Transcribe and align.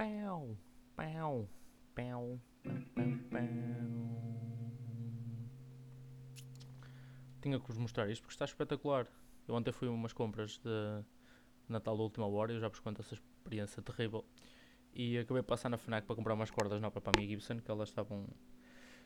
Pau, 0.00 0.56
pau, 0.96 1.46
pau, 1.94 2.40
pau, 2.64 3.04
pau. 3.30 3.48
Tinha 7.42 7.60
que 7.60 7.66
vos 7.66 7.76
mostrar 7.76 8.08
isto 8.08 8.22
porque 8.22 8.32
está 8.32 8.46
espetacular. 8.46 9.06
Eu 9.46 9.54
ontem 9.54 9.72
fui 9.72 9.88
a 9.88 9.90
umas 9.90 10.14
compras 10.14 10.56
de 10.56 11.04
Natal 11.68 11.98
da 11.98 12.02
última 12.02 12.26
hora 12.26 12.50
e 12.50 12.54
eu 12.56 12.60
já 12.60 12.68
vos 12.68 12.80
conto 12.80 13.02
essa 13.02 13.12
experiência 13.12 13.82
terrível. 13.82 14.24
E 14.94 15.18
acabei 15.18 15.42
de 15.42 15.46
passar 15.46 15.68
na 15.68 15.76
FNAC 15.76 16.06
para 16.06 16.16
comprar 16.16 16.32
umas 16.32 16.50
cordas 16.50 16.80
novas 16.80 17.02
para 17.02 17.12
a 17.14 17.20
minha 17.20 17.28
Gibson, 17.28 17.58
que 17.58 17.70
elas 17.70 17.90
estavam. 17.90 18.26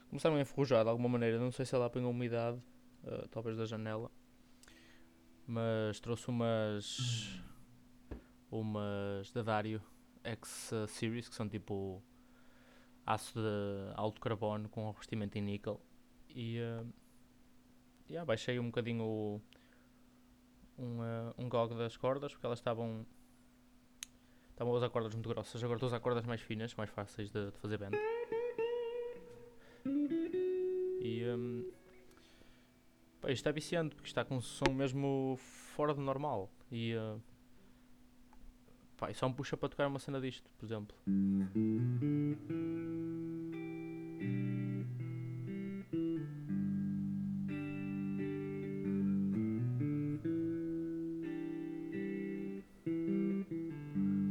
começaram 0.08 0.36
a 0.36 0.40
enferrujar 0.40 0.84
de 0.84 0.90
alguma 0.90 1.08
maneira. 1.08 1.40
Não 1.40 1.50
sei 1.50 1.66
se 1.66 1.74
ela 1.74 1.86
apanhou 1.86 2.12
umidade, 2.12 2.62
uh, 3.02 3.26
talvez 3.32 3.56
da 3.56 3.66
janela. 3.66 4.12
Mas 5.44 5.98
trouxe 5.98 6.28
umas. 6.28 7.42
umas 8.48 9.32
da 9.32 9.42
Dario 9.42 9.82
X 10.24 10.72
Series, 10.88 11.28
que 11.28 11.34
são 11.34 11.48
tipo 11.48 12.02
aço 13.06 13.38
de 13.38 13.92
alto 13.94 14.20
carbono 14.20 14.68
com 14.68 14.90
revestimento 14.90 15.38
em 15.38 15.42
níquel. 15.42 15.80
E. 16.30 16.58
Uh, 16.58 17.04
yeah, 18.08 18.24
baixei 18.24 18.58
um 18.58 18.66
bocadinho 18.66 19.04
o, 19.04 19.40
um, 20.78 21.00
uh, 21.00 21.34
um 21.38 21.48
GOG 21.48 21.74
das 21.74 21.96
cordas 21.96 22.32
porque 22.32 22.46
elas 22.46 22.58
estavam 22.58 23.06
estavam 24.50 24.72
a 24.72 24.76
usar 24.76 24.90
cordas 24.90 25.14
muito 25.14 25.28
grossas 25.28 25.62
agora 25.62 25.76
estou 25.76 25.86
a 25.88 25.90
usar 25.90 26.00
cordas 26.00 26.24
mais 26.24 26.40
finas 26.40 26.74
mais 26.74 26.90
fáceis 26.90 27.30
de, 27.30 27.50
de 27.50 27.58
fazer 27.58 27.78
band 27.78 27.90
e 31.00 31.24
um, 31.26 31.70
pá, 33.20 33.30
isto 33.30 33.48
é 33.48 33.52
viciante 33.52 33.94
porque 33.94 34.08
está 34.08 34.24
com 34.24 34.36
um 34.36 34.40
som 34.40 34.70
mesmo 34.70 35.36
fora 35.74 35.94
do 35.94 36.00
normal 36.00 36.50
e 36.70 36.94
uh, 36.94 37.20
pá, 38.94 39.10
e 39.10 39.14
só 39.14 39.28
me 39.28 39.34
puxa 39.34 39.56
para 39.56 39.68
tocar 39.68 39.86
uma 39.86 39.98
cena 39.98 40.20
disto 40.20 40.48
por 40.58 40.66
exemplo 40.66 40.96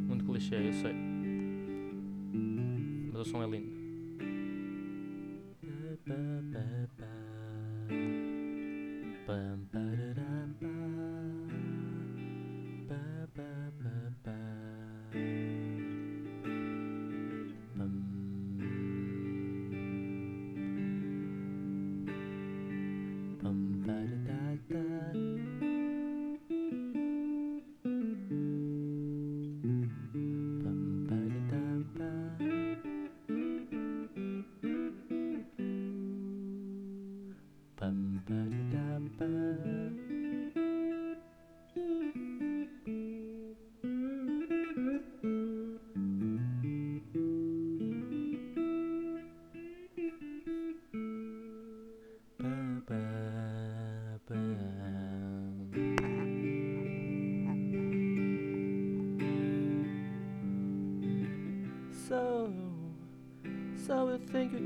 Muito 0.07 0.25
clichê, 0.25 0.55
eu 0.55 0.73
sei. 0.73 0.93
Mas 3.11 3.21
o 3.21 3.25
som 3.25 3.43
é 3.43 3.47
lindo. 3.47 3.82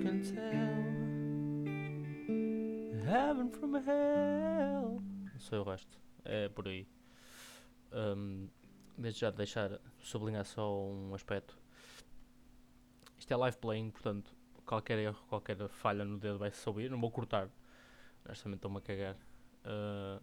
Can 0.04 0.22
tell. 0.22 0.78
Heaven 3.06 3.50
from 3.52 3.76
hell. 3.76 5.02
O 5.52 5.64
resto, 5.64 6.00
é 6.26 6.50
por 6.50 6.68
aí. 6.68 6.88
Ahm, 7.92 8.48
Desde 8.98 9.22
já 9.22 9.30
deixar, 9.30 9.80
sublinhar 10.00 10.44
só 10.44 10.90
um 10.90 11.14
aspecto. 11.14 11.58
Isto 13.18 13.32
é 13.32 13.38
live 13.38 13.58
playing, 13.58 13.92
portanto 13.92 14.36
Qualquer 14.66 14.98
erro, 15.00 15.24
qualquer 15.30 15.56
falha 15.70 16.04
no 16.04 16.18
dedo 16.18 16.40
vai 16.40 16.52
se 16.52 16.68
ouvir 16.68 16.90
Não 16.90 17.00
vou 17.00 17.12
cortar, 17.12 17.50
honestamente 18.26 18.58
estou-me 18.58 18.78
a 18.78 18.82
cagar. 18.82 19.16
Ah, 19.64 20.20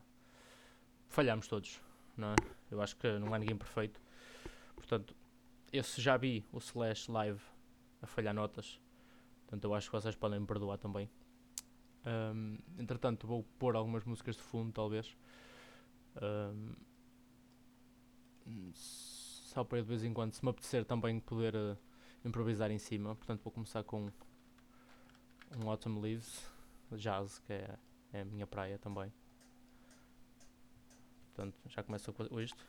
Falhamos 1.08 1.46
todos, 1.46 1.80
não 2.16 2.32
é? 2.32 2.34
Eu 2.70 2.82
acho 2.82 2.96
que 2.96 3.18
não 3.18 3.32
há 3.32 3.38
ninguém 3.38 3.56
perfeito. 3.56 4.00
Portanto, 4.74 5.14
eu 5.72 5.82
já 5.82 6.16
vi 6.16 6.44
o 6.50 6.58
Slash 6.58 7.08
live 7.08 7.40
a 8.02 8.06
falhar 8.06 8.34
notas, 8.34 8.80
portanto 9.44 9.64
eu 9.64 9.74
acho 9.74 9.90
que 9.90 9.96
vocês 9.96 10.14
podem 10.14 10.40
me 10.40 10.46
perdoar 10.46 10.78
também. 10.78 11.08
Ahm, 12.04 12.58
entretanto, 12.78 13.26
vou 13.26 13.44
pôr 13.58 13.76
algumas 13.76 14.04
músicas 14.04 14.36
de 14.36 14.42
fundo, 14.42 14.72
talvez. 14.72 15.16
Ahm, 16.16 16.74
só 18.74 19.64
para 19.64 19.78
eu 19.78 19.82
de 19.82 19.88
vez 19.88 20.04
em 20.04 20.12
quando, 20.12 20.34
se 20.34 20.44
me 20.44 20.50
apetecer 20.50 20.84
também 20.84 21.18
poder 21.20 21.54
eh, 21.54 21.76
improvisar 22.24 22.70
em 22.70 22.78
cima. 22.78 23.14
Portanto, 23.14 23.42
vou 23.42 23.52
começar 23.52 23.82
com 23.84 24.10
um 25.62 25.70
Autumn 25.70 26.00
Leaves, 26.00 26.50
jazz, 26.92 27.38
que 27.38 27.52
é, 27.52 27.78
é 28.12 28.20
a 28.20 28.24
minha 28.24 28.46
praia 28.46 28.78
também. 28.78 29.12
Portanto, 31.34 31.56
já 31.68 31.82
começa 31.82 32.12
com 32.12 32.40
isto. 32.40 32.64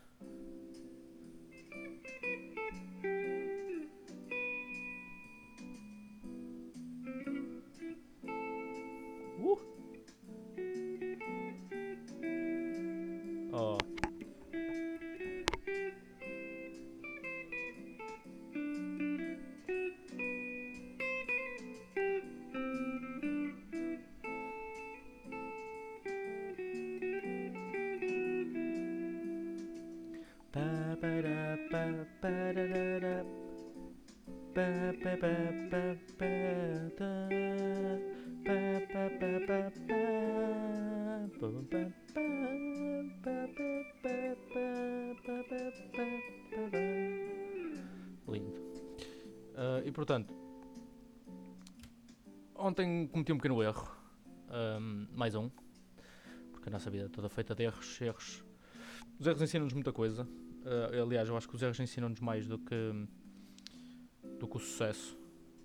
Portanto, 49.96 50.36
ontem 52.54 53.08
cometi 53.08 53.32
um 53.32 53.38
pequeno 53.38 53.64
erro. 53.64 53.90
Ahm, 54.50 55.08
mais 55.16 55.36
um. 55.36 55.50
Porque 56.52 56.68
a 56.68 56.72
nossa 56.72 56.92
vida 56.92 57.06
é 57.06 57.10
toda 57.10 57.30
feita 57.30 57.56
de 57.56 57.64
erros, 57.64 58.02
erros. 58.02 58.44
Os 59.18 59.26
erros 59.26 59.42
ensinam-nos 59.42 59.74
muita 59.74 59.94
coisa. 59.94 60.28
Ah, 60.66 61.02
aliás, 61.02 61.30
eu 61.30 61.38
acho 61.38 61.48
que 61.48 61.56
os 61.56 61.62
erros 61.62 61.80
ensinam-nos 61.80 62.20
mais 62.20 62.46
do 62.46 62.60
que, 62.60 63.08
do 64.38 64.48
que 64.48 64.58
o 64.58 64.60
sucesso. 64.60 65.18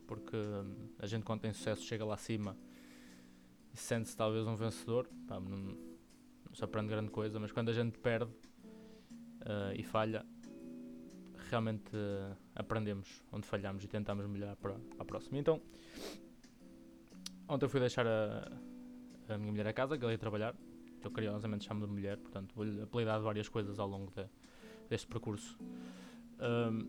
Porque 0.06 0.36
hum, 0.36 0.90
a 1.00 1.06
gente, 1.06 1.24
quando 1.24 1.40
tem 1.40 1.52
sucesso, 1.52 1.82
chega 1.82 2.04
lá 2.04 2.14
acima 2.14 2.56
e 3.74 3.76
sente-se 3.76 4.16
talvez 4.16 4.46
um 4.46 4.54
vencedor. 4.54 5.08
Pá, 5.26 5.40
não, 5.40 5.58
não 5.58 6.54
se 6.54 6.62
aprende 6.62 6.88
grande 6.88 7.10
coisa, 7.10 7.40
mas 7.40 7.50
quando 7.50 7.70
a 7.70 7.72
gente 7.72 7.98
perde 7.98 8.30
ah, 9.40 9.72
e 9.74 9.82
falha, 9.82 10.24
realmente 11.50 11.90
ah, 11.94 12.36
aprendemos 12.54 13.22
onde 13.32 13.46
falhamos 13.46 13.84
e 13.84 13.88
tentamos 13.88 14.26
melhorar 14.26 14.56
para, 14.56 14.76
a 14.98 15.04
próxima. 15.04 15.38
Então, 15.38 15.60
ontem 17.48 17.68
fui 17.68 17.80
deixar 17.80 18.06
a, 18.06 18.50
a 19.28 19.38
minha 19.38 19.50
mulher 19.50 19.66
a 19.66 19.72
casa, 19.72 19.98
que 19.98 20.04
ela 20.04 20.12
ia 20.12 20.18
trabalhar. 20.18 20.54
Eu 21.02 21.10
carinhosamente 21.10 21.64
chamo 21.64 21.86
de 21.86 21.92
mulher, 21.92 22.18
portanto 22.18 22.54
vou-lhe 22.54 22.82
apelidar 22.82 23.20
várias 23.20 23.48
coisas 23.48 23.78
ao 23.78 23.88
longo 23.88 24.12
de, 24.12 24.26
deste 24.88 25.06
percurso. 25.06 25.58
Ahm, 26.38 26.86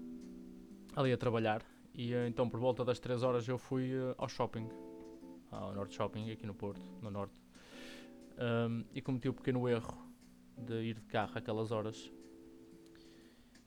ela 0.96 1.08
ia 1.08 1.18
trabalhar 1.18 1.64
e 1.94 2.14
eh, 2.14 2.28
então 2.28 2.50
por 2.50 2.60
volta 2.60 2.84
das 2.84 3.00
3 3.00 3.24
horas 3.24 3.48
eu 3.48 3.58
fui 3.58 3.92
eh, 3.94 4.16
ao 4.18 4.28
shopping, 4.28 4.68
ao 5.50 5.74
Norte 5.74 5.96
Shopping, 5.96 6.30
aqui 6.32 6.46
no 6.46 6.54
Porto, 6.54 6.86
no 7.02 7.10
Norte, 7.10 7.42
Ahm, 8.38 8.86
e 8.94 9.02
cometi 9.02 9.30
o 9.30 9.34
pequeno 9.34 9.70
erro 9.70 9.96
de 10.58 10.82
ir 10.82 10.96
de 10.96 11.06
carro 11.06 11.32
aquelas 11.36 11.72
horas. 11.72 12.12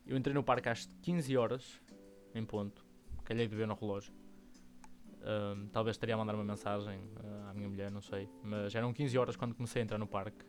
Eu 0.07 0.17
entrei 0.17 0.35
no 0.35 0.43
parque 0.43 0.69
às 0.69 0.87
15 1.03 1.37
horas 1.37 1.81
em 2.35 2.45
ponto. 2.45 2.85
Calhei 3.25 3.49
de 3.49 3.57
ver 3.57 3.67
no 3.67 3.75
relógio. 3.75 4.13
Um, 5.23 5.69
talvez 5.69 5.97
estaria 5.97 6.15
a 6.15 6.19
mandar 6.19 6.35
uma 6.35 6.45
mensagem 6.45 6.99
uh, 6.99 7.49
à 7.49 7.55
minha 7.55 7.69
mulher, 7.69 7.91
não 7.91 8.03
sei. 8.03 8.29
Mas 8.43 8.75
eram 8.75 8.93
15 8.93 9.17
horas 9.17 9.37
quando 9.37 9.55
comecei 9.55 9.81
a 9.81 9.85
entrar 9.85 9.97
no 9.97 10.07
parque. 10.07 10.45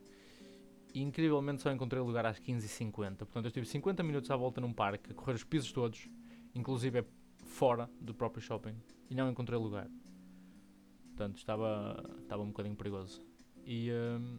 E 0.93 1.01
incrivelmente 1.01 1.61
só 1.61 1.71
encontrei 1.71 2.01
lugar 2.01 2.25
às 2.25 2.39
15h50. 2.39 3.17
Portanto, 3.19 3.45
eu 3.45 3.47
estive 3.47 3.65
50 3.65 4.03
minutos 4.03 4.29
à 4.29 4.35
volta 4.35 4.59
num 4.59 4.73
parque, 4.73 5.11
a 5.11 5.13
correr 5.13 5.33
os 5.33 5.43
pisos 5.43 5.71
todos, 5.71 6.09
inclusive 6.53 7.05
fora 7.45 7.89
do 8.01 8.13
próprio 8.13 8.41
shopping, 8.41 8.75
e 9.09 9.15
não 9.15 9.29
encontrei 9.29 9.57
lugar. 9.57 9.89
Portanto, 11.07 11.37
estava, 11.37 12.03
estava 12.21 12.43
um 12.43 12.47
bocadinho 12.47 12.75
perigoso. 12.75 13.21
E 13.65 13.89
um, 13.91 14.37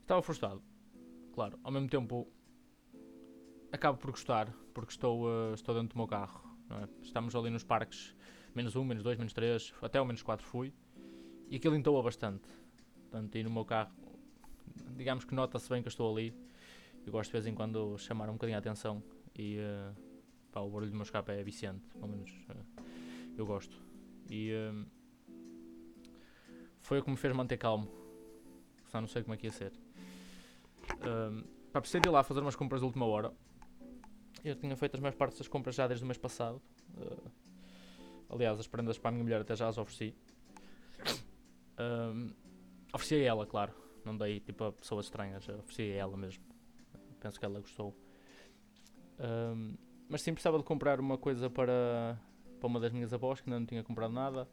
estava 0.00 0.22
frustrado. 0.22 0.62
Claro, 1.32 1.58
ao 1.64 1.72
mesmo 1.72 1.88
tempo 1.88 2.28
acabo 3.74 3.98
por 3.98 4.12
gostar, 4.12 4.52
porque 4.72 4.92
estou, 4.92 5.24
uh, 5.24 5.54
estou 5.54 5.74
dentro 5.74 5.94
do 5.94 5.98
meu 5.98 6.06
carro. 6.06 6.40
É? 6.70 6.88
Estamos 7.02 7.34
ali 7.34 7.50
nos 7.50 7.64
parques, 7.64 8.14
menos 8.54 8.76
um, 8.76 8.84
menos 8.84 9.02
dois, 9.02 9.18
menos 9.18 9.32
três, 9.32 9.74
até 9.82 9.98
ao 9.98 10.04
menos 10.04 10.22
quatro 10.22 10.46
fui, 10.46 10.72
e 11.50 11.56
aquilo 11.56 11.74
entoa 11.74 12.02
bastante. 12.02 12.48
Portanto, 13.10 13.36
e 13.36 13.42
no 13.42 13.50
meu 13.50 13.64
carro, 13.64 13.92
digamos 14.96 15.24
que 15.24 15.34
nota-se 15.34 15.68
bem 15.68 15.82
que 15.82 15.88
eu 15.88 15.90
estou 15.90 16.10
ali. 16.12 16.34
Eu 17.04 17.12
gosto 17.12 17.30
de 17.30 17.32
vez 17.32 17.46
em 17.46 17.54
quando 17.54 17.98
chamar 17.98 18.30
um 18.30 18.34
bocadinho 18.34 18.56
a 18.56 18.60
atenção 18.60 19.02
e 19.36 19.58
uh, 19.58 19.94
pá, 20.50 20.60
o 20.60 20.70
barulho 20.70 20.90
do 20.90 20.96
meu 20.96 21.02
escape 21.02 21.32
é 21.32 21.42
viciante, 21.42 21.84
pelo 21.94 22.08
menos 22.08 22.30
uh, 22.48 22.82
eu 23.36 23.44
gosto. 23.44 23.76
E 24.30 24.52
uh, 24.52 24.86
foi 26.80 27.00
o 27.00 27.02
que 27.02 27.10
me 27.10 27.16
fez 27.16 27.34
manter 27.34 27.58
calmo. 27.58 27.88
Só 28.86 29.00
não 29.00 29.08
sei 29.08 29.22
como 29.22 29.34
é 29.34 29.36
que 29.36 29.46
ia 29.46 29.52
ser. 29.52 29.72
Uh, 31.00 31.44
ir 32.06 32.10
lá 32.10 32.22
fazer 32.22 32.40
umas 32.40 32.56
compras 32.56 32.80
de 32.80 32.86
última 32.86 33.04
hora. 33.04 33.32
Eu 34.44 34.54
tinha 34.54 34.76
feito 34.76 34.94
as 34.94 35.00
maiores 35.00 35.18
partes 35.18 35.38
das 35.38 35.48
compras 35.48 35.74
já 35.74 35.86
desde 35.86 36.04
o 36.04 36.06
mês 36.06 36.18
passado. 36.18 36.60
Uh, 36.98 37.30
aliás, 38.28 38.60
as 38.60 38.66
prendas 38.68 38.98
para 38.98 39.08
a 39.08 39.12
minha 39.12 39.24
mulher 39.24 39.40
até 39.40 39.56
já 39.56 39.68
as 39.68 39.78
ofereci. 39.78 40.14
Ofereci 42.92 43.14
a 43.14 43.28
ela, 43.28 43.46
claro. 43.46 43.72
Não 44.04 44.16
dei 44.16 44.40
tipo 44.40 44.64
a 44.64 44.72
pessoas 44.72 45.06
estranhas. 45.06 45.48
Ofereci 45.48 45.92
a 45.92 45.96
ela 45.96 46.16
mesmo. 46.16 46.44
Penso 47.18 47.40
que 47.40 47.46
ela 47.46 47.58
gostou. 47.58 47.96
Mas 50.10 50.20
sim, 50.20 50.34
precisava 50.34 50.58
de 50.58 50.64
comprar 50.64 51.00
uma 51.00 51.16
coisa 51.16 51.48
para, 51.48 52.20
para 52.60 52.66
uma 52.66 52.78
das 52.78 52.92
minhas 52.92 53.14
avós 53.14 53.40
que 53.40 53.48
ainda 53.48 53.60
não 53.60 53.66
tinha 53.66 53.82
comprado 53.82 54.12
nada. 54.12 54.46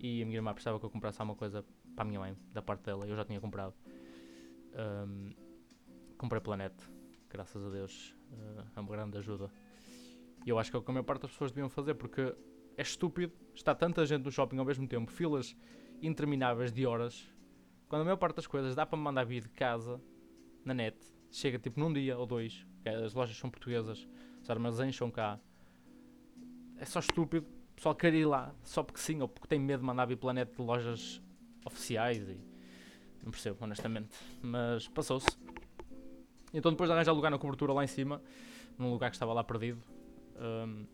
E 0.00 0.22
a 0.22 0.24
minha 0.24 0.38
irmã 0.38 0.54
precisava 0.54 0.80
que 0.80 0.86
eu 0.86 0.90
comprasse 0.90 1.20
alguma 1.20 1.36
coisa 1.36 1.62
para 1.94 2.04
a 2.04 2.08
minha 2.08 2.20
mãe, 2.20 2.34
da 2.52 2.62
parte 2.62 2.84
dela. 2.84 3.06
Eu 3.06 3.14
já 3.14 3.24
tinha 3.24 3.40
comprado. 3.40 3.74
Um, 4.74 5.30
comprei 6.16 6.40
Planet, 6.40 6.72
graças 7.28 7.62
a 7.62 7.68
Deus. 7.68 8.15
É 8.74 8.80
uma 8.80 8.90
grande 8.90 9.18
ajuda. 9.18 9.50
E 10.44 10.48
eu 10.48 10.58
acho 10.58 10.70
que 10.70 10.76
é 10.76 10.80
o 10.80 10.82
que 10.82 10.90
a 10.90 10.94
maior 10.94 11.04
parte 11.04 11.22
das 11.22 11.30
pessoas 11.30 11.50
deviam 11.50 11.68
fazer, 11.68 11.94
porque 11.94 12.34
é 12.76 12.82
estúpido 12.82 13.32
estar 13.54 13.74
tanta 13.74 14.04
gente 14.06 14.24
no 14.24 14.30
shopping 14.30 14.58
ao 14.58 14.64
mesmo 14.64 14.86
tempo, 14.86 15.10
filas 15.10 15.56
intermináveis 16.02 16.72
de 16.72 16.86
horas, 16.86 17.28
quando 17.88 18.02
a 18.02 18.04
maior 18.04 18.16
parte 18.16 18.36
das 18.36 18.46
coisas 18.46 18.74
dá 18.74 18.84
para 18.84 18.98
mandar 18.98 19.24
vir 19.24 19.42
de 19.42 19.48
casa, 19.50 20.00
na 20.64 20.74
net, 20.74 20.96
chega 21.30 21.58
tipo 21.58 21.80
num 21.80 21.92
dia 21.92 22.18
ou 22.18 22.26
dois, 22.26 22.66
as 22.84 23.14
lojas 23.14 23.36
são 23.36 23.50
portuguesas, 23.50 24.06
os 24.42 24.50
armazéns 24.50 24.96
são 24.96 25.10
cá. 25.10 25.40
É 26.76 26.84
só 26.84 27.00
estúpido 27.00 27.46
o 27.46 27.74
pessoal 27.76 27.94
querer 27.94 28.18
ir 28.18 28.26
lá 28.26 28.54
só 28.62 28.82
porque 28.82 29.00
sim, 29.00 29.20
ou 29.20 29.28
porque 29.28 29.48
tem 29.48 29.58
medo 29.58 29.80
de 29.80 29.86
mandar 29.86 30.06
vir 30.06 30.16
pela 30.16 30.32
net 30.32 30.54
de 30.54 30.62
lojas 30.62 31.20
oficiais 31.64 32.28
e 32.28 32.38
não 33.22 33.30
percebo, 33.30 33.58
honestamente. 33.60 34.16
Mas 34.42 34.88
passou-se. 34.88 35.45
Então 36.56 36.72
depois 36.72 36.88
de 36.88 36.94
arranjar 36.94 37.12
lugar 37.12 37.30
na 37.30 37.38
cobertura 37.38 37.74
lá 37.74 37.84
em 37.84 37.86
cima, 37.86 38.22
num 38.78 38.90
lugar 38.90 39.10
que 39.10 39.16
estava 39.16 39.34
lá 39.34 39.44
perdido, 39.44 39.78
um, 40.38 40.86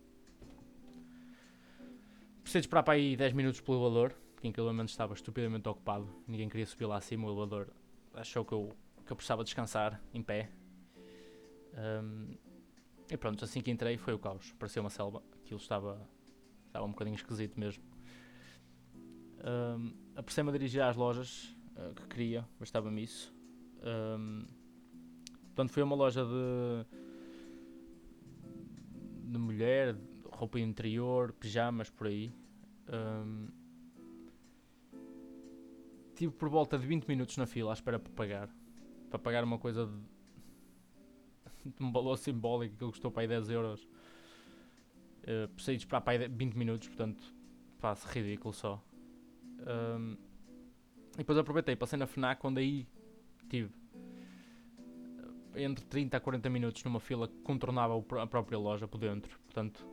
precisei 2.43 2.63
de 2.63 2.67
esperar 2.67 2.83
para 2.83 2.95
aí 2.95 3.17
10 3.17 3.33
minutos 3.33 3.61
pelo 3.61 3.79
elevador, 3.79 4.13
que 4.41 4.49
em 4.49 4.53
que 4.53 4.61
momento 4.61 4.89
estava 4.89 5.15
estupidamente 5.15 5.69
ocupado, 5.69 6.09
ninguém 6.27 6.49
queria 6.49 6.67
subir 6.67 6.87
lá 6.87 6.97
acima, 6.97 7.29
o 7.29 7.31
elevador 7.31 7.69
achou 8.13 8.45
que 8.45 8.53
eu, 8.53 8.75
que 9.07 9.13
eu 9.13 9.17
precisava 9.17 9.45
descansar 9.45 10.03
em 10.13 10.21
pé. 10.21 10.51
Um, 11.75 12.37
e 13.09 13.17
pronto, 13.17 13.45
assim 13.45 13.61
que 13.61 13.71
entrei 13.71 13.97
foi 13.97 14.15
o 14.15 14.19
caos, 14.19 14.53
parecia 14.59 14.83
uma 14.83 14.91
selva, 14.91 15.23
aquilo 15.45 15.61
estava, 15.61 16.05
estava 16.67 16.85
um 16.85 16.91
bocadinho 16.91 17.15
esquisito 17.15 17.59
mesmo. 17.59 17.85
Um, 19.45 19.95
Apressei-me 20.17 20.51
a 20.51 20.53
dirigir 20.53 20.83
às 20.83 20.97
lojas 20.97 21.57
uh, 21.77 21.95
que 21.95 22.07
queria, 22.09 22.45
bastava-me 22.59 23.03
isso. 23.05 23.33
Um, 23.85 24.45
Portanto, 25.55 25.71
foi 25.71 25.83
uma 25.83 25.95
loja 25.95 26.25
de, 26.25 26.87
de 29.31 29.39
mulher, 29.39 29.95
roupa 30.31 30.59
interior, 30.59 31.31
pijamas, 31.35 31.91
por 31.91 32.07
aí. 32.07 32.35
Um, 32.89 33.49
tive 36.15 36.33
por 36.33 36.49
volta 36.49 36.79
de 36.79 36.87
20 36.87 37.07
minutos 37.07 37.37
na 37.37 37.47
fila 37.47 37.71
à 37.71 37.75
espera 37.75 37.99
para 37.99 38.13
pagar. 38.15 38.49
Para 39.11 39.19
pagar 39.19 39.45
uma 39.45 39.59
coisa 39.59 39.87
de, 39.87 41.71
de 41.71 41.85
um 41.85 41.93
valor 41.93 42.17
simbólico 42.17 42.75
que 42.75 42.85
custou 42.87 43.11
para 43.11 43.23
aí 43.23 43.29
10 43.29 43.51
euros. 43.51 43.85
Uh, 45.23 45.49
precisei 45.49 45.77
de 45.77 45.83
esperar 45.83 46.01
para 46.01 46.25
aí 46.25 46.29
20 46.29 46.55
minutos, 46.55 46.89
portanto, 46.89 47.23
faço 47.79 48.09
ridículo 48.09 48.55
só. 48.55 48.83
Um, 49.61 50.17
e 51.13 51.19
depois 51.19 51.37
aproveitei, 51.37 51.77
passei 51.77 51.99
na 51.99 52.07
FNAC, 52.07 52.41
onde 52.47 52.61
aí 52.61 52.89
tive 53.51 53.82
entre 55.57 55.85
30 55.85 56.17
a 56.17 56.21
40 56.21 56.51
minutos 56.51 56.83
numa 56.85 57.01
fila 57.01 57.29
que 57.29 57.35
contornava 57.43 57.95
a 58.21 58.27
própria 58.27 58.59
loja 58.59 58.89
por 58.89 58.99
dentro. 58.99 59.39
Portanto, 59.45 59.87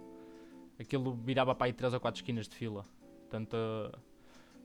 aquilo 0.80 1.14
virava 1.14 1.54
para 1.54 1.68
aí 1.68 1.74
3 1.74 1.94
ou 1.94 2.00
4 2.00 2.20
esquinas 2.20 2.48
de 2.48 2.56
fila. 2.56 2.86
Portanto, 3.22 3.56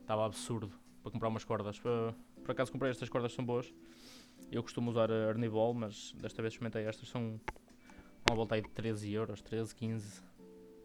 estava 0.00 0.22
uh, 0.22 0.24
absurdo 0.24 0.70
para 1.02 1.10
comprar 1.10 1.28
umas 1.28 1.44
cordas. 1.44 1.78
Uh, 1.78 2.14
por 2.42 2.52
acaso 2.52 2.72
comprei 2.72 2.90
estas 2.90 3.08
cordas, 3.08 3.32
são 3.32 3.44
boas. 3.44 3.72
Eu 4.50 4.62
costumo 4.62 4.90
usar 4.90 5.10
a 5.10 5.28
Arnibol, 5.28 5.74
mas 5.74 6.12
desta 6.12 6.40
vez 6.42 6.54
experimentei 6.54 6.86
estas. 6.86 7.08
São 7.08 7.40
uma 8.28 8.36
volta 8.36 8.54
aí 8.54 8.62
de 8.62 8.70
13 8.70 9.12
euros, 9.12 9.42
13, 9.42 9.74
15. 9.74 10.22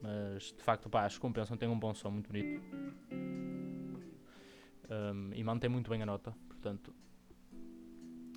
Mas 0.01 0.53
de 0.53 0.63
facto, 0.63 0.89
pá, 0.89 1.07
que 1.07 1.19
compensam. 1.19 1.57
Tem 1.57 1.69
um 1.69 1.77
bom 1.77 1.93
som 1.93 2.11
muito 2.11 2.27
bonito. 2.27 2.61
Um, 4.89 5.33
e 5.33 5.43
mantém 5.43 5.69
muito 5.69 5.89
bem 5.89 6.01
a 6.01 6.05
nota. 6.05 6.35
Portanto, 6.47 6.93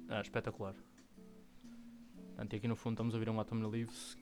é 0.08 0.20
espetacular. 0.20 0.74
Portanto, 2.42 2.56
aqui 2.56 2.66
no 2.66 2.74
fundo 2.74 2.94
estamos 2.94 3.14
a 3.14 3.18
ouvir 3.18 3.30
um 3.30 3.38
Autumn 3.38 3.64
Leaves. 3.68 4.18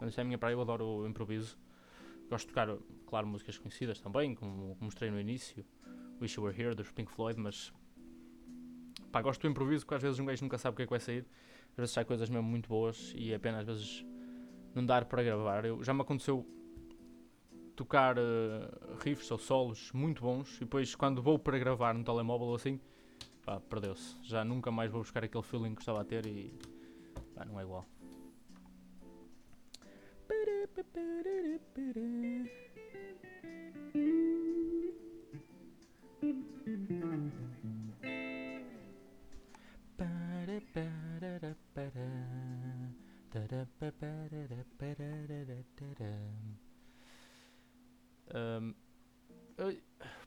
Essa 0.00 0.20
é 0.20 0.22
a 0.22 0.24
minha 0.24 0.38
praia, 0.38 0.52
eu 0.52 0.60
adoro 0.60 0.84
o 0.84 1.08
improviso. 1.08 1.58
Gosto 2.30 2.46
de 2.46 2.54
tocar, 2.54 2.68
claro, 3.04 3.26
músicas 3.26 3.58
conhecidas 3.58 4.00
também, 4.00 4.32
como 4.36 4.76
mostrei 4.80 5.10
no 5.10 5.18
início. 5.18 5.66
Wish 6.20 6.36
You 6.36 6.44
Were 6.44 6.56
Here, 6.56 6.76
dos 6.76 6.92
Pink 6.92 7.10
Floyd, 7.10 7.40
mas 7.40 7.72
Pá, 9.16 9.22
gosto 9.22 9.40
do 9.40 9.48
improviso, 9.48 9.82
porque 9.86 9.94
às 9.94 10.02
vezes 10.02 10.18
um 10.18 10.26
gajo 10.26 10.44
nunca 10.44 10.58
sabe 10.58 10.74
o 10.74 10.76
que 10.76 10.82
é 10.82 10.84
que 10.84 10.90
vai 10.90 11.00
sair. 11.00 11.24
Às 11.70 11.76
vezes 11.76 11.90
sai 11.92 12.04
coisas 12.04 12.28
mesmo 12.28 12.46
muito 12.46 12.68
boas 12.68 13.14
e 13.16 13.32
é 13.32 13.38
pena 13.38 13.60
às 13.60 13.64
vezes 13.64 14.04
não 14.74 14.84
dar 14.84 15.06
para 15.06 15.22
gravar. 15.22 15.64
Eu, 15.64 15.82
já 15.82 15.94
me 15.94 16.02
aconteceu 16.02 16.46
tocar 17.74 18.18
uh, 18.18 18.22
riffs 19.02 19.30
ou 19.30 19.38
solos 19.38 19.90
muito 19.92 20.20
bons 20.20 20.56
e 20.56 20.60
depois 20.60 20.94
quando 20.94 21.22
vou 21.22 21.38
para 21.38 21.58
gravar 21.58 21.94
no 21.94 22.04
telemóvel 22.04 22.48
ou 22.48 22.56
assim, 22.56 22.78
pá, 23.42 23.58
perdeu-se. 23.58 24.18
Já 24.22 24.44
nunca 24.44 24.70
mais 24.70 24.90
vou 24.90 25.00
buscar 25.00 25.24
aquele 25.24 25.42
feeling 25.42 25.74
que 25.74 25.80
estava 25.80 26.02
a 26.02 26.04
ter 26.04 26.26
e 26.26 26.52
pá, 27.34 27.46
não 27.46 27.58
é 27.58 27.62
igual. 27.62 27.86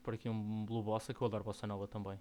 Por 0.10 0.16
aqui 0.16 0.28
um 0.28 0.66
Blue 0.66 0.82
Bossa 0.82 1.14
que 1.14 1.22
eu 1.22 1.28
adoro 1.28 1.44
Bossa 1.44 1.68
Nova 1.68 1.88
também. 1.88 2.20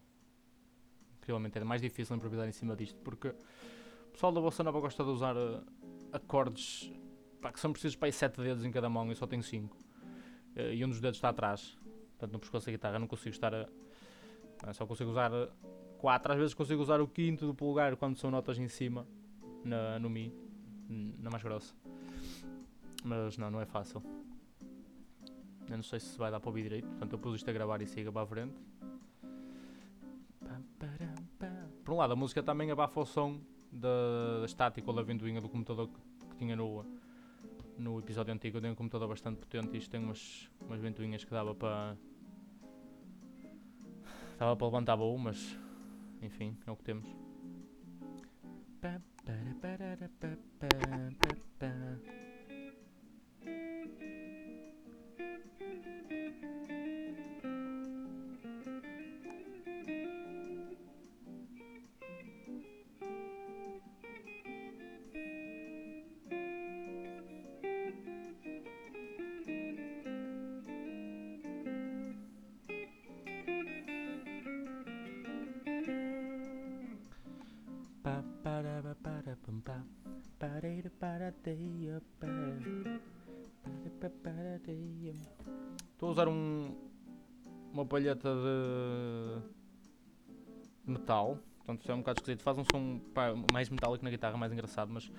Incrivelmente 1.17 1.57
é 1.57 1.65
mais 1.65 1.81
difícil 1.81 2.15
improvisar 2.15 2.47
em 2.47 2.53
cima 2.53 2.77
disto 2.77 3.01
porque 3.01 3.29
o 3.29 4.13
pessoal 4.13 4.31
da 4.31 4.43
Bossa 4.43 4.63
Nova 4.63 4.79
gosta 4.79 5.03
de 5.03 5.09
usar 5.09 5.35
uh, 5.35 5.65
acordes 6.13 6.93
pá, 7.41 7.51
que 7.51 7.59
são 7.59 7.73
precisos 7.73 7.97
para 7.97 8.09
aí 8.09 8.13
7 8.13 8.43
dedos 8.43 8.63
em 8.63 8.71
cada 8.71 8.91
mão 8.91 9.11
e 9.11 9.17
só 9.17 9.27
tenho 9.27 9.43
5. 9.43 9.75
Uh, 9.75 10.61
e 10.75 10.85
um 10.85 10.89
dos 10.91 11.01
dedos 11.01 11.17
está 11.17 11.31
atrás. 11.31 11.79
Portanto, 12.11 12.33
no 12.35 12.39
pescoço 12.39 12.67
da 12.67 12.73
guitarra 12.73 12.99
não 12.99 13.07
consigo 13.07 13.31
estar 13.31 13.55
a. 13.55 13.67
só 14.75 14.85
consigo 14.85 15.11
usar 15.11 15.31
4. 15.97 16.33
Às 16.33 16.39
vezes 16.39 16.53
consigo 16.53 16.83
usar 16.83 17.01
o 17.01 17.09
quinto 17.09 17.47
do 17.47 17.55
polegar 17.55 17.97
quando 17.97 18.19
são 18.19 18.31
notas 18.31 18.59
em 18.59 18.69
cima 18.69 19.07
na, 19.65 19.99
no 19.99 20.11
Mi. 20.11 20.31
na 21.19 21.31
mais 21.31 21.43
grossa. 21.43 21.75
Mas 23.03 23.39
não, 23.39 23.51
não 23.51 23.63
é 23.63 23.65
fácil. 23.65 24.03
Eu 25.69 25.77
não 25.77 25.83
sei 25.83 26.01
se 26.01 26.17
vai 26.19 26.31
dar 26.31 26.41
para 26.41 26.49
ouvir 26.49 26.63
direito, 26.63 26.89
portanto 26.89 27.13
eu 27.13 27.19
pus 27.19 27.37
isto 27.37 27.49
a 27.51 27.53
gravar 27.53 27.83
e 27.83 27.87
siga 27.87 28.11
para 28.11 28.23
a 28.23 28.27
frente. 28.27 28.55
Por 31.85 31.95
um 31.95 31.97
lado, 31.97 32.13
a 32.13 32.17
música 32.17 32.43
também 32.43 32.71
abafa 32.71 33.01
o 33.01 33.07
som 33.07 33.41
da, 33.73 34.45
estática 34.45 34.91
ou 34.91 34.97
da 34.97 35.03
ventoinha 35.03 35.41
do 35.41 35.49
computador 35.49 35.89
que, 35.89 36.27
que 36.29 36.37
tinha 36.37 36.57
no, 36.57 36.85
no 37.79 37.99
episódio 37.99 38.33
antigo. 38.33 38.59
Eu 38.59 38.61
tenho 38.61 38.73
um 38.73 38.77
computador 38.77 39.09
bastante 39.09 39.39
potente 39.39 39.75
e 39.75 39.79
isto 39.79 39.91
tem 39.91 40.01
umas, 40.01 40.51
umas 40.61 40.81
ventoinhas 40.81 41.25
que 41.25 41.31
dava 41.31 41.55
para. 41.55 41.97
Dava 44.39 44.57
para 44.57 44.67
levantar 44.67 44.97
voo, 44.97 45.19
mas 45.19 45.59
enfim, 46.23 46.57
é 46.67 46.71
o 46.71 46.77
que 46.77 46.85
temos. 46.85 47.09
Estou 85.93 86.09
a 86.09 86.13
usar 86.13 86.29
um, 86.29 86.75
uma 87.73 87.85
palheta 87.85 88.31
de 88.35 89.43
metal. 90.91 91.39
Portanto, 91.59 91.83
isso 91.83 91.93
é 91.93 91.95
um 91.95 91.99
bocado 91.99 92.21
esquisito. 92.21 92.43
Faz 92.43 92.57
um 92.59 92.65
som 92.71 92.99
pá, 93.13 93.35
mais 93.53 93.69
metálico 93.69 94.05
na 94.05 94.11
guitarra, 94.11 94.37
mais 94.37 94.53
engraçado. 94.53 94.91
Mas 94.93 95.11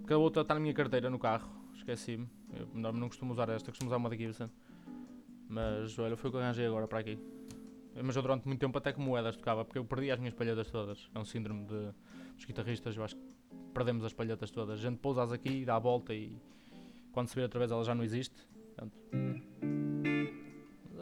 porque 0.00 0.12
a 0.12 0.18
outra 0.18 0.42
está 0.42 0.54
na 0.54 0.60
minha 0.60 0.74
carteira 0.74 1.10
no 1.10 1.18
carro. 1.18 1.48
Esqueci-me. 1.74 2.28
Eu 2.52 2.68
não, 2.74 2.92
não 2.92 3.08
costumo 3.08 3.32
usar 3.32 3.48
esta, 3.48 3.70
costumo 3.70 3.88
usar 3.88 3.96
uma 3.96 4.08
da 4.08 4.16
Gibson. 4.16 4.48
Mas 5.48 5.98
olha, 5.98 6.16
foi 6.16 6.30
o 6.30 6.32
que 6.32 6.38
arranjei 6.38 6.66
agora 6.66 6.86
para 6.86 7.00
aqui. 7.00 7.18
Mas 8.02 8.14
eu 8.14 8.22
durante 8.22 8.46
muito 8.46 8.60
tempo 8.60 8.76
até 8.78 8.92
com 8.92 9.02
moedas 9.02 9.36
tocava, 9.36 9.64
porque 9.64 9.78
eu 9.78 9.84
perdi 9.84 10.10
as 10.10 10.18
minhas 10.18 10.34
palhetas 10.34 10.70
todas. 10.70 11.10
É 11.14 11.18
um 11.18 11.24
síndrome 11.24 11.64
de, 11.64 11.92
dos 12.36 12.44
guitarristas, 12.44 12.96
eu 12.96 13.02
acho 13.02 13.16
que 13.16 13.29
perdemos 13.72 14.04
as 14.04 14.12
palhetas 14.12 14.50
todas. 14.50 14.78
A 14.78 14.82
gente 14.82 14.98
pousa-as 14.98 15.32
aqui, 15.32 15.64
dá 15.64 15.76
a 15.76 15.78
volta 15.78 16.14
e 16.14 16.36
quando 17.12 17.28
se 17.28 17.34
vê 17.34 17.42
outra 17.42 17.58
vez 17.58 17.70
ela 17.70 17.84
já 17.84 17.94
não 17.94 18.04
existe. 18.04 18.46
Portanto, 18.76 18.96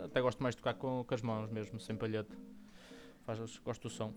até 0.04 0.20
gosto 0.20 0.42
mais 0.42 0.54
de 0.54 0.62
tocar 0.62 0.74
com, 0.74 1.04
com 1.04 1.14
as 1.14 1.22
mãos 1.22 1.50
mesmo, 1.50 1.80
sem 1.80 1.96
palheta. 1.96 2.36
Faz, 3.24 3.58
gosto 3.58 3.82
do 3.82 3.90
som. 3.90 4.14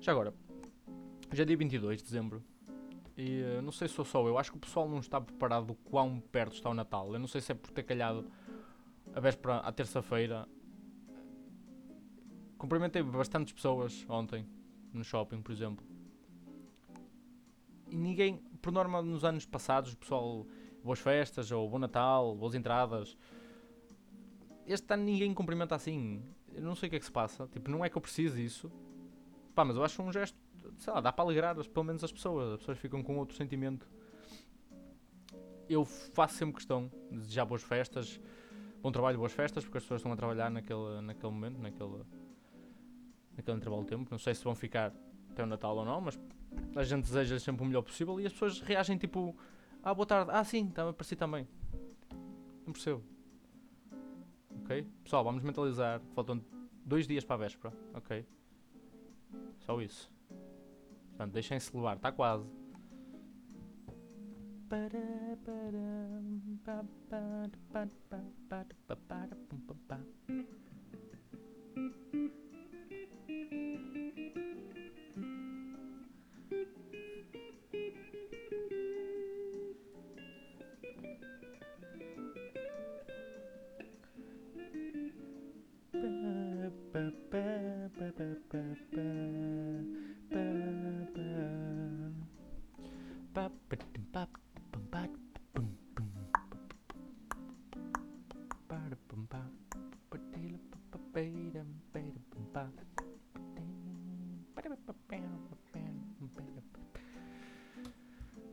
Já 0.00 0.12
agora, 0.12 0.32
já 1.32 1.42
é 1.42 1.46
dia 1.46 1.56
22 1.56 1.98
de 1.98 2.04
dezembro 2.04 2.42
e 3.16 3.40
eh, 3.40 3.62
não 3.62 3.72
sei 3.72 3.88
se 3.88 3.94
sou 3.94 4.04
só 4.04 4.26
eu, 4.26 4.36
acho 4.38 4.50
que 4.50 4.58
o 4.58 4.60
pessoal 4.60 4.88
não 4.88 4.98
está 4.98 5.20
preparado 5.20 5.66
do 5.66 5.74
quão 5.74 6.20
perto 6.20 6.54
está 6.54 6.68
o 6.68 6.74
Natal. 6.74 7.12
Eu 7.12 7.18
não 7.18 7.26
sei 7.26 7.40
se 7.40 7.52
é 7.52 7.54
por 7.54 7.70
ter 7.70 7.82
calhado 7.82 8.30
a 9.14 9.20
véspera 9.20 9.58
à 9.58 9.72
terça-feira. 9.72 10.46
Cumprimentei 12.58 13.02
bastantes 13.02 13.52
pessoas 13.52 14.04
ontem 14.08 14.46
no 14.92 15.02
shopping, 15.02 15.40
por 15.40 15.52
exemplo. 15.52 15.84
E 17.88 17.96
ninguém, 17.96 18.38
por 18.60 18.72
norma, 18.72 19.00
nos 19.00 19.24
anos 19.24 19.46
passados, 19.46 19.92
o 19.92 19.96
pessoal, 19.96 20.46
boas 20.82 20.98
festas, 20.98 21.50
ou 21.50 21.68
bom 21.68 21.78
Natal, 21.78 22.34
boas 22.34 22.54
entradas. 22.54 23.16
Este 24.66 24.92
ano 24.92 25.04
ninguém 25.04 25.32
cumprimenta 25.32 25.74
assim. 25.74 26.22
Eu 26.52 26.62
não 26.62 26.74
sei 26.74 26.88
o 26.88 26.90
que 26.90 26.96
é 26.96 26.98
que 26.98 27.04
se 27.04 27.12
passa. 27.12 27.46
Tipo, 27.48 27.70
não 27.70 27.84
é 27.84 27.88
que 27.88 27.96
eu 27.96 28.02
precise 28.02 28.42
disso. 28.42 28.70
Pá, 29.54 29.64
mas 29.64 29.76
eu 29.76 29.84
acho 29.84 30.02
um 30.02 30.12
gesto, 30.12 30.36
sei 30.78 30.92
lá, 30.92 31.00
dá 31.00 31.12
para 31.12 31.24
alegrar 31.24 31.56
pelo 31.56 31.84
menos 31.84 32.02
as 32.02 32.12
pessoas. 32.12 32.54
As 32.54 32.58
pessoas 32.60 32.78
ficam 32.78 33.02
com 33.02 33.16
outro 33.18 33.36
sentimento. 33.36 33.88
Eu 35.68 35.84
faço 35.84 36.34
sempre 36.36 36.56
questão 36.56 36.90
de 37.10 37.18
desejar 37.18 37.44
boas 37.44 37.62
festas, 37.62 38.20
bom 38.80 38.92
trabalho, 38.92 39.18
boas 39.18 39.32
festas, 39.32 39.64
porque 39.64 39.78
as 39.78 39.84
pessoas 39.84 40.00
estão 40.00 40.12
a 40.12 40.16
trabalhar 40.16 40.50
naquele, 40.50 41.00
naquele 41.02 41.32
momento, 41.32 41.58
naquele, 41.58 42.04
naquele 43.36 43.56
intervalo 43.56 43.82
de 43.82 43.88
tempo. 43.88 44.08
Não 44.10 44.18
sei 44.18 44.34
se 44.34 44.44
vão 44.44 44.54
ficar 44.54 44.92
até 45.30 45.42
o 45.42 45.46
Natal 45.46 45.76
ou 45.76 45.84
não, 45.84 46.00
mas 46.00 46.18
a 46.74 46.84
gente 46.84 47.04
deseja 47.04 47.38
sempre 47.38 47.62
o 47.62 47.66
melhor 47.66 47.82
possível 47.82 48.20
e 48.20 48.26
as 48.26 48.32
pessoas 48.32 48.60
reagem 48.60 48.96
tipo, 48.96 49.36
ah, 49.82 49.92
boa 49.92 50.06
tarde, 50.06 50.30
ah, 50.32 50.44
sim, 50.44 50.68
está 50.68 50.92
para 50.92 51.04
si 51.04 51.16
também. 51.16 51.46
Não 52.64 52.72
percebo. 52.72 53.02
Ok? 54.62 54.84
Pessoal, 55.04 55.22
vamos 55.22 55.42
mentalizar. 55.44 56.00
Faltam 56.14 56.44
dois 56.84 57.06
dias 57.06 57.24
para 57.24 57.36
a 57.36 57.38
véspera. 57.38 57.72
Ok? 57.94 58.26
Só 59.60 59.80
isso. 59.80 60.10
Portanto, 61.16 61.32
deixem-se 61.32 61.74
levar, 61.74 61.96
está 61.96 62.12
quase. 62.12 62.46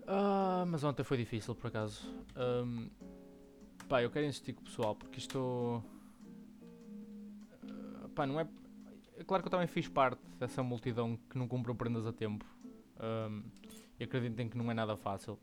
Ah, 0.08 0.66
mas 0.68 0.84
ontem 0.84 1.04
foi 1.04 1.18
difícil 1.18 1.56
por 1.56 1.68
acaso. 1.68 2.02
Ahm, 2.36 2.90
pá, 3.88 4.04
eu 4.04 4.12
quero 4.12 4.26
insistir 4.26 4.54
com 4.54 4.62
o 4.62 4.66
pessoal 4.66 4.96
porque 4.96 5.20
isto. 5.20 5.84
Pá, 8.14 8.26
não 8.26 8.40
é. 8.40 8.48
É 9.18 9.24
claro 9.24 9.44
que 9.44 9.48
eu 9.48 9.52
também 9.52 9.68
fiz 9.68 9.88
parte 9.88 10.22
dessa 10.40 10.64
multidão 10.64 11.18
que 11.30 11.38
não 11.38 11.48
comprou 11.48 11.76
prendas 11.76 12.06
a 12.06 12.14
tempo. 12.14 12.46
Ahm, 13.00 13.44
e 14.00 14.04
acreditem 14.04 14.50
que 14.50 14.58
não 14.58 14.70
é 14.72 14.74
nada 14.74 14.96
fácil. 14.98 15.38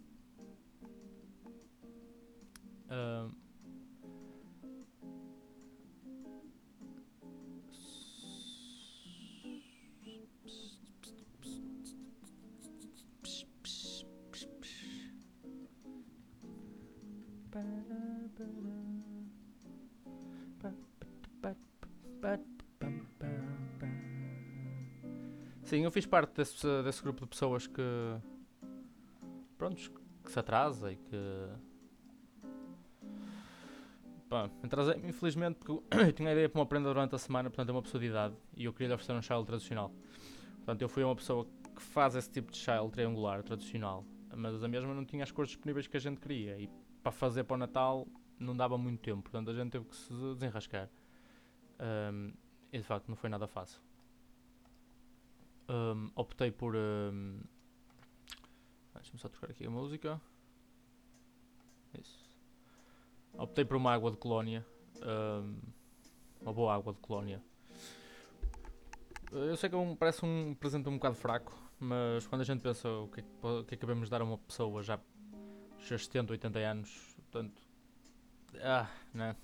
Parte 26.11 26.35
desse, 26.35 26.67
desse 26.83 27.03
grupo 27.03 27.23
de 27.23 27.29
pessoas 27.29 27.67
que. 27.67 27.83
Prontos, 29.57 29.89
que 30.25 30.31
se 30.31 30.39
atrasa 30.39 30.93
e 30.93 30.97
que. 30.97 31.49
Pá, 34.29 34.51
atrasei 34.63 34.97
infelizmente 35.05 35.59
porque 35.59 35.73
eu 35.97 36.13
tinha 36.13 36.29
a 36.29 36.33
ideia 36.33 36.49
para 36.49 36.61
uma 36.61 36.67
prenda 36.67 36.89
durante 36.89 37.15
a 37.15 37.19
semana, 37.19 37.49
portanto 37.51 37.69
é 37.69 37.73
uma 37.73 37.83
pessoa 37.83 38.01
de 38.01 38.09
idade 38.09 38.35
e 38.57 38.65
eu 38.65 38.73
queria 38.73 38.89
lhe 38.89 38.95
oferecer 38.95 39.13
um 39.13 39.23
child 39.23 39.47
tradicional. 39.47 39.93
Portanto, 40.57 40.83
eu 40.83 40.89
fui 40.89 41.03
uma 41.03 41.17
pessoa 41.17 41.47
que 41.75 41.83
faz 41.83 42.15
esse 42.15 42.31
tipo 42.31 42.53
de 42.53 42.59
child 42.59 42.91
triangular 42.91 43.43
tradicional, 43.43 44.05
mas 44.37 44.63
a 44.63 44.69
mesma 44.69 44.95
não 44.95 45.05
tinha 45.05 45.25
as 45.25 45.33
cores 45.33 45.51
disponíveis 45.51 45.87
que 45.87 45.97
a 45.97 46.01
gente 46.01 46.21
queria 46.21 46.59
e 46.59 46.69
para 47.03 47.11
fazer 47.11 47.45
para 47.45 47.55
o 47.55 47.59
Natal 47.59 48.07
não 48.39 48.57
dava 48.57 48.79
muito 48.79 49.01
tempo, 49.01 49.23
portanto 49.23 49.51
a 49.51 49.55
gente 49.55 49.71
teve 49.71 49.85
que 49.85 49.97
se 49.97 50.13
desenrascar. 50.13 50.89
Ahm, 51.79 52.33
e 52.73 52.79
de 52.79 52.85
facto 52.85 53.09
não 53.09 53.17
foi 53.17 53.29
nada 53.29 53.49
fácil. 53.49 53.81
Ahm, 55.71 56.11
optei 56.17 56.51
por. 56.51 56.75
ahm, 56.75 57.41
ah, 58.93 58.99
Deixa-me 58.99 59.21
só 59.21 59.29
tocar 59.29 59.51
aqui 59.53 59.65
a 59.65 59.71
música. 59.71 60.21
Isso. 61.97 62.29
optei 63.35 63.65
por 63.65 63.77
uma 63.77 63.93
água 63.93 64.11
de 64.11 64.17
colónia. 64.17 64.67
Um, 65.01 65.61
uma 66.41 66.53
boa 66.53 66.75
água 66.75 66.93
de 66.93 66.99
colónia. 66.99 67.41
Eu 69.31 69.57
sei 69.57 69.69
que 69.69 69.77
é 69.77 69.79
um, 69.79 69.95
parece 69.95 70.25
um 70.25 70.55
presente 70.55 70.89
um 70.89 70.95
bocado 70.95 71.15
fraco, 71.15 71.57
mas 71.79 72.27
quando 72.27 72.41
a 72.41 72.45
gente 72.45 72.61
pensa 72.61 72.89
o 72.89 73.09
que 73.09 73.21
é 73.21 73.23
que, 73.23 73.65
que, 73.69 73.75
é 73.75 73.79
devemos 73.79 74.09
dar 74.09 74.21
a 74.23 74.25
uma 74.25 74.39
pessoa 74.39 74.83
já 74.83 74.99
seus 75.79 76.07
70, 76.07 76.33
80 76.33 76.59
anos, 76.59 77.15
portanto. 77.17 77.63
Ah, 78.61 78.91
né? 79.15 79.37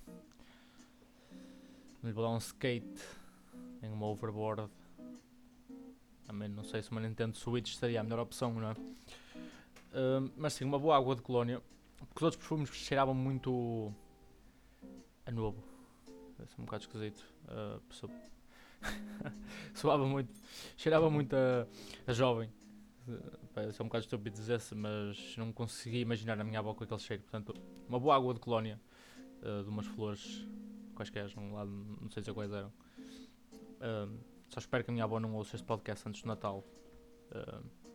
Lhe 2.03 2.13
vou 2.13 2.25
dar 2.25 2.31
um 2.31 2.39
skate 2.39 3.01
em 3.81 3.91
uma 3.91 4.07
overboard. 4.07 4.69
Também 6.37 6.51
não 6.51 6.65
sei 6.65 6.83
se 6.83 6.91
uma 6.91 7.01
Nintendo 7.01 7.35
Switch 7.35 7.77
seria 7.77 8.01
a 8.01 8.03
melhor 8.03 8.19
opção, 8.19 8.53
não 8.53 8.69
é? 8.69 8.73
Uh, 8.75 10.31
mas 10.37 10.53
sim, 10.53 10.67
uma 10.67 10.79
boa 10.79 10.95
água 10.95 11.17
de 11.17 11.23
colónia. 11.23 11.63
Porque 11.97 12.15
os 12.15 12.23
outros 12.25 12.39
perfumes 12.39 12.69
cheiravam 12.75 13.15
muito 13.15 13.91
a 15.25 15.31
novo. 15.31 15.65
Deve 16.37 16.51
ser 16.51 16.61
um 16.61 16.67
bocado 16.67 16.83
esquisito. 16.83 17.25
Uh, 17.49 18.11
Soava 19.73 20.05
muito. 20.07 20.31
Cheirava 20.77 21.09
muito 21.09 21.35
a, 21.35 21.67
a 22.07 22.13
jovem. 22.13 22.51
Parece 23.55 23.81
é 23.81 23.83
um 23.83 23.89
bocado 23.89 24.05
estúpido 24.05 24.37
dizer-se, 24.37 24.75
mas 24.75 25.39
não 25.39 25.51
consegui 25.55 26.01
imaginar 26.01 26.37
na 26.37 26.45
minha 26.45 26.63
boca 26.63 26.85
aquele 26.85 27.01
cheiro. 27.01 27.23
Portanto, 27.23 27.55
uma 27.89 27.99
boa 27.99 28.15
água 28.15 28.35
de 28.35 28.41
colónia 28.41 28.79
uh, 29.41 29.63
de 29.63 29.71
umas 29.71 29.87
flores 29.87 30.47
quaisquer, 30.95 31.31
lado, 31.51 31.71
não 31.71 32.11
sei 32.11 32.21
dizer 32.21 32.35
quais 32.35 32.53
eram. 32.53 32.71
Uh, 33.81 34.36
só 34.49 34.59
espero 34.59 34.85
que 34.85 34.91
a 34.91 34.93
minha 34.93 35.05
avó 35.05 35.21
não 35.21 35.35
ouça 35.35 35.57
este 35.57 35.67
podcast 35.67 36.09
antes 36.09 36.23
do 36.23 36.29
Natal. 36.29 36.65
Uh, 37.31 37.87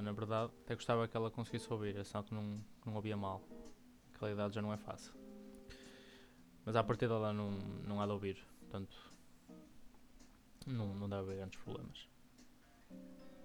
na 0.00 0.12
verdade, 0.12 0.50
até 0.64 0.74
gostava 0.74 1.06
que 1.06 1.16
ela 1.16 1.30
conseguisse 1.30 1.70
ouvir, 1.72 1.96
é 1.96 2.04
só 2.04 2.22
que 2.22 2.32
não, 2.32 2.64
não 2.84 2.94
ouvia 2.94 3.16
mal. 3.16 3.42
Aquela 4.14 4.32
idade 4.32 4.54
já 4.54 4.62
não 4.62 4.72
é 4.72 4.76
fácil. 4.76 5.12
Mas 6.64 6.76
a 6.76 6.82
partir 6.82 7.08
dela 7.08 7.32
não, 7.32 7.50
não 7.86 8.00
há 8.00 8.06
de 8.06 8.12
ouvir, 8.12 8.42
portanto 8.60 8.96
não, 10.66 10.94
não 10.94 11.08
deve 11.08 11.22
haver 11.22 11.36
grandes 11.36 11.60
problemas. 11.60 12.08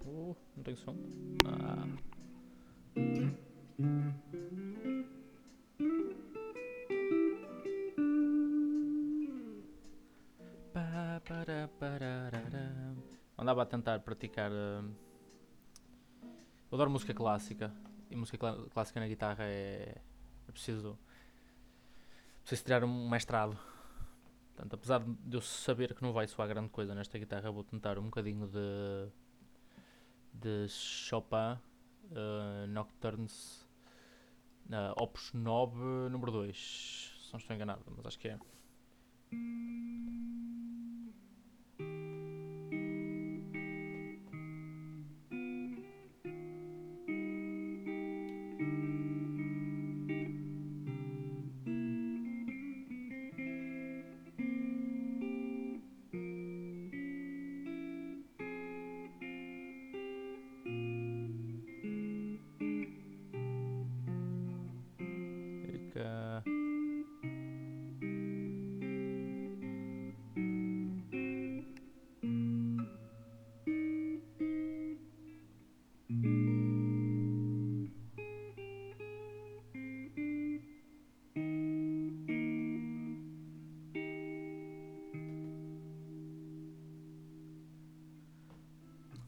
Uh, 0.06 0.36
não 0.56 0.64
tenho 0.64 0.78
som? 0.78 0.96
Ah. 1.46 1.88
Andava 13.38 13.64
a 13.64 13.66
tentar 13.66 14.00
praticar. 14.00 14.52
Uh... 14.52 14.94
Eu 16.70 16.76
adoro 16.76 16.90
música 16.90 17.14
clássica 17.14 17.74
e 18.10 18.16
música 18.16 18.38
cl 18.38 18.70
clássica 18.70 19.00
na 19.00 19.08
guitarra 19.08 19.44
é, 19.46 20.02
é 20.48 20.52
preciso 20.52 20.98
preciso 22.42 22.64
tirar 22.64 22.84
um 22.84 23.10
mestrado. 23.10 23.58
Portanto, 24.56 24.74
apesar 24.74 25.04
de 25.04 25.38
eu 25.38 25.42
saber 25.42 25.94
que 25.94 26.02
não 26.02 26.14
vai 26.14 26.28
soar 26.28 26.48
grande 26.48 26.70
coisa 26.70 26.96
nesta 26.96 27.18
guitarra, 27.20 27.52
vou 27.52 27.64
tentar 27.64 28.00
um 28.00 28.06
bocadinho 28.06 28.48
de, 28.48 29.12
de 30.34 30.68
Chopin, 30.68 31.60
uh, 32.12 32.68
Nocturnes, 32.70 33.70
uh, 34.70 34.94
Opus 35.02 35.32
9, 35.34 36.10
número 36.10 36.32
2. 36.32 37.18
Se 37.20 37.34
não 37.34 37.38
estou 37.38 37.56
enganado, 37.56 37.84
mas 37.96 38.06
acho 38.06 38.18
que 38.18 38.30
é. 38.30 38.40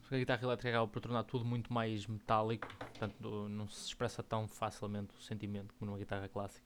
Porque 0.09 0.15
a 0.15 0.19
guitarra 0.21 0.43
elétrica 0.43 0.69
acaba 0.69 0.87
por 0.87 0.99
tornar 1.01 1.23
tudo 1.23 1.45
muito 1.45 1.71
mais 1.71 2.07
metálico, 2.07 2.67
portanto 2.79 3.47
não 3.47 3.67
se 3.67 3.89
expressa 3.89 4.23
tão 4.23 4.47
facilmente 4.47 5.13
o 5.13 5.21
sentimento 5.21 5.71
como 5.75 5.91
numa 5.91 5.99
guitarra 5.99 6.27
clássica. 6.27 6.65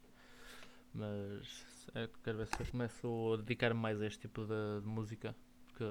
Mas 0.94 1.86
é, 1.94 2.10
quero 2.24 2.38
ver 2.38 2.48
se 2.48 2.62
eu 2.62 2.66
começo 2.68 3.34
a 3.34 3.38
dedicar-me 3.42 3.78
mais 3.78 4.02
a 4.02 4.08
este 4.08 4.22
tipo 4.22 4.46
de, 4.46 4.82
de 4.82 4.88
música, 4.88 5.36
porque 5.68 5.84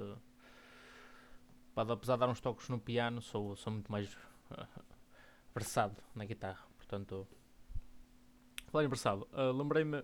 apesar 1.77 2.15
de 2.15 2.21
dar 2.21 2.31
uns 2.31 2.41
toques 2.41 2.71
no 2.71 2.81
piano, 2.81 3.21
sou, 3.21 3.55
sou 3.55 3.71
muito 3.71 3.93
mais 3.93 4.17
versado 5.55 6.03
na 6.15 6.25
guitarra. 6.25 6.67
Portanto, 6.79 7.29
falar 8.69 8.85
em 8.85 8.89
versado, 8.89 9.29
uh, 9.31 9.53
lembrei-me 9.53 10.03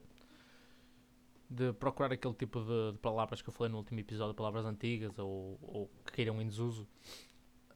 de 1.48 1.72
procurar 1.72 2.12
aquele 2.12 2.34
tipo 2.34 2.60
de, 2.60 2.92
de, 2.92 2.98
palavras 2.98 3.40
que 3.40 3.48
eu 3.48 3.54
falei 3.54 3.72
no 3.72 3.78
último 3.78 3.98
episódio, 4.00 4.34
palavras 4.34 4.66
antigas 4.66 5.18
ou, 5.18 5.58
ou 5.62 5.90
que 6.04 6.12
queiram 6.12 6.42
em 6.42 6.46
desuso. 6.46 6.86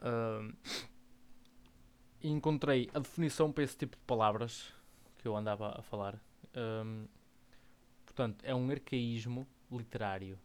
Uh, 0.02 0.54
encontrei 2.22 2.90
a 2.92 2.98
definição 2.98 3.52
para 3.52 3.64
esse 3.64 3.76
tipo 3.76 3.96
de 3.96 4.02
palavras 4.02 4.72
que 5.18 5.26
eu 5.26 5.36
andava 5.36 5.78
a 5.78 5.82
falar. 5.82 6.20
Um, 6.56 7.06
portanto, 8.04 8.44
é 8.44 8.54
um 8.54 8.70
arcaísmo 8.70 9.46
literário. 9.70 10.38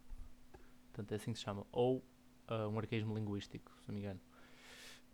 Portanto, 0.86 1.12
é 1.12 1.16
assim 1.16 1.32
que 1.32 1.38
se 1.38 1.44
chama. 1.44 1.66
Ou 1.72 1.98
uh, 2.48 2.68
um 2.70 2.78
arcaísmo 2.78 3.14
linguístico, 3.14 3.72
se 3.80 3.88
não 3.88 3.94
me 3.94 4.00
engano. 4.00 4.20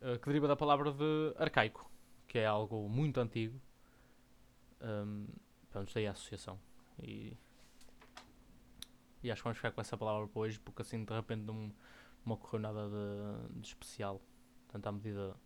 Uh, 0.01 0.19
que 0.19 0.27
deriva 0.27 0.49
da 0.49 0.57
palavra 0.57 0.93
de 0.93 1.35
arcaico, 1.37 1.91
que 2.27 2.39
é 2.39 2.47
algo 2.47 2.89
muito 2.89 3.21
antigo. 3.21 3.61
Um, 4.81 5.27
pronto, 5.71 5.93
daí 5.95 6.07
a 6.07 6.13
associação. 6.13 6.59
E, 7.03 7.37
e 9.23 9.31
acho 9.31 9.41
que 9.43 9.45
vamos 9.45 9.59
ficar 9.59 9.73
com 9.73 9.81
essa 9.81 9.97
palavra 9.97 10.29
para 10.29 10.41
hoje, 10.41 10.61
porque 10.61 10.83
assim 10.83 11.05
de 11.05 11.13
repente 11.13 11.43
não, 11.43 11.73
não 12.25 12.35
ocorreu 12.35 12.61
nada 12.61 12.89
de, 12.89 13.61
de 13.61 13.69
especial. 13.69 14.21
Portanto, 14.75 14.89
à 14.89 14.93
medida 14.93 15.37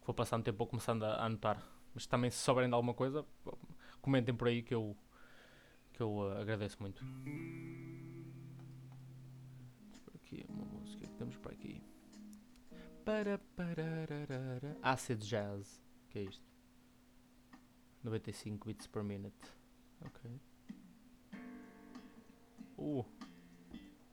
que 0.00 0.06
vou 0.06 0.14
passando 0.14 0.42
tempo, 0.42 0.56
vou 0.56 0.66
começando 0.66 1.02
a, 1.02 1.22
anotar. 1.26 1.62
Mas 1.92 2.06
também, 2.06 2.30
se 2.30 2.38
souberem 2.38 2.70
de 2.70 2.74
alguma 2.74 2.94
coisa, 2.94 3.26
comentem 4.00 4.34
por 4.34 4.48
aí 4.48 4.62
que 4.62 4.74
eu, 4.74 4.96
que 5.92 6.02
eu 6.02 6.10
uh, 6.10 6.40
agradeço 6.40 6.78
muito. 6.80 7.04
Aqui, 10.14 10.46
uma 10.48 10.64
música 10.64 11.06
que 11.06 11.12
temos 11.12 11.36
para 11.36 11.52
aqui. 11.52 11.82
Para, 13.04 13.38
para, 13.54 14.78
Acid 14.80 15.22
Jazz. 15.22 15.82
que 16.08 16.20
é 16.20 16.22
isto? 16.22 16.46
95 18.02 18.66
bits 18.66 18.86
per 18.86 19.04
minute. 19.04 19.36
Ok. 20.00 20.40
Uh, 22.78 23.04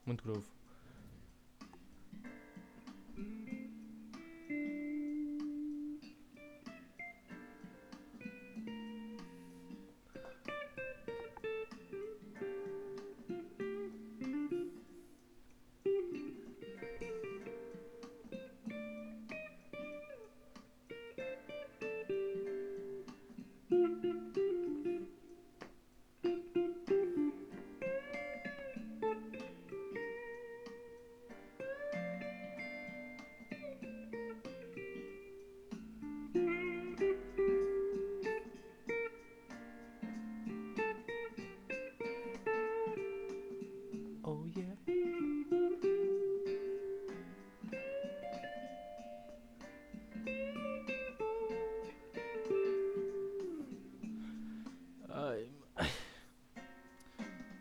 muito 0.06 0.26
groove. 0.26 0.55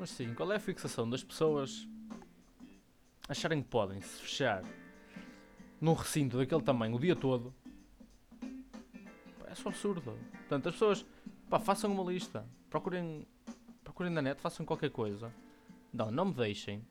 Mas 0.04 0.10
sim, 0.10 0.34
qual 0.34 0.52
é 0.52 0.56
a 0.56 0.60
fixação 0.60 1.08
das 1.08 1.24
pessoas 1.24 1.88
acharem 3.26 3.62
que 3.62 3.68
podem 3.70 4.02
se 4.02 4.20
fechar 4.20 4.62
num 5.80 5.94
recinto 5.94 6.36
daquele 6.36 6.60
tamanho 6.60 6.96
o 6.96 7.00
dia 7.00 7.16
todo? 7.16 7.54
É 9.46 9.54
só 9.54 9.70
absurdo. 9.70 10.14
Portanto, 10.30 10.68
as 10.68 10.74
pessoas 10.74 11.06
pá, 11.48 11.58
façam 11.58 11.90
uma 11.90 12.12
lista, 12.12 12.46
procurem, 12.68 13.26
procurem 13.82 14.12
na 14.12 14.20
net, 14.20 14.38
façam 14.42 14.66
qualquer 14.66 14.90
coisa. 14.90 15.32
Não, 15.90 16.10
não 16.10 16.26
me 16.26 16.34
deixem. 16.34 16.86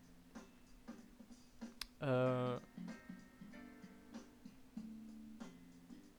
Uh, 2.01 2.59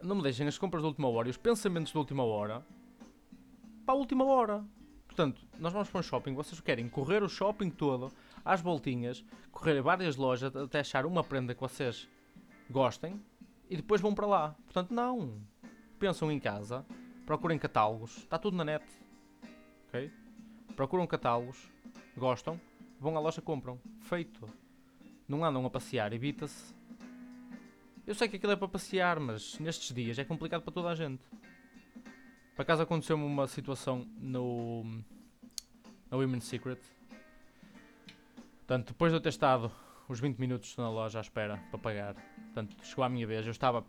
não 0.01 0.15
me 0.15 0.23
deixem 0.23 0.47
as 0.47 0.57
compras 0.57 0.81
da 0.85 0.87
última 0.87 1.09
hora 1.09 1.27
e 1.27 1.33
os 1.33 1.37
pensamentos 1.37 1.93
da 1.93 1.99
última 1.99 2.23
hora 2.23 2.65
para 3.85 3.97
a 3.97 3.99
última 3.99 4.25
hora. 4.25 4.65
Portanto, 5.15 5.47
nós 5.61 5.73
vamos 5.73 5.89
para 5.89 6.01
um 6.01 6.03
shopping, 6.03 6.35
vocês 6.35 6.61
querem 6.61 6.89
correr 6.89 7.23
o 7.23 7.29
shopping 7.29 7.71
todo, 7.71 8.13
às 8.45 8.61
voltinhas, 8.61 9.25
correr 9.53 9.81
várias 9.81 10.17
lojas 10.17 10.55
até 10.57 10.81
achar 10.81 11.07
uma 11.07 11.23
prenda 11.23 11.55
que 11.55 11.61
vocês 11.61 12.09
gostem 12.69 13.23
e 13.71 13.77
depois 13.77 14.01
vão 14.01 14.13
para 14.13 14.27
lá. 14.27 14.57
Portanto, 14.65 14.93
não. 14.93 15.41
Pensam 16.01 16.33
em 16.33 16.41
casa, 16.41 16.85
procurem 17.25 17.57
catálogos, 17.61 18.19
está 18.19 18.37
tudo 18.39 18.57
na 18.57 18.65
net. 18.65 18.85
Ok? 19.87 20.11
Procuram 20.75 21.07
catálogos, 21.07 21.71
gostam, 22.17 22.61
vão 22.99 23.17
à 23.17 23.21
loja 23.21 23.41
compram. 23.41 23.81
Feito. 24.01 24.51
Não 25.29 25.45
andam 25.45 25.65
a 25.65 25.71
passear, 25.71 26.13
evita-se. 26.13 26.75
Eu 28.05 28.17
sei 28.17 28.27
que 28.27 28.35
aquilo 28.35 28.51
é 28.51 28.57
para 28.57 28.67
passear, 28.67 29.21
mas 29.21 29.61
nestes 29.61 29.95
dias 29.95 30.19
é 30.19 30.25
complicado 30.25 30.63
para 30.63 30.75
toda 30.75 30.89
a 30.89 30.95
gente. 30.97 31.23
Por 32.55 32.63
acaso 32.63 32.83
aconteceu-me 32.83 33.25
uma 33.25 33.49
situação 33.49 34.07
no, 34.17 34.85
no 36.11 36.19
Women's 36.19 36.45
Secret. 36.45 36.81
Portanto, 38.59 38.89
depois 38.89 39.11
de 39.11 39.17
eu 39.17 39.21
ter 39.21 39.31
estado 39.31 39.73
os 40.09 40.21
20 40.21 40.39
minutos 40.39 40.77
na 40.77 40.89
loja 40.89 41.19
à 41.19 41.23
espera 41.23 41.57
para 41.71 41.79
pagar, 41.79 42.15
portanto, 42.15 42.77
chegou 42.85 43.05
a 43.05 43.09
minha 43.09 43.27
vez, 43.27 43.45
eu 43.45 43.51
estava 43.51 43.85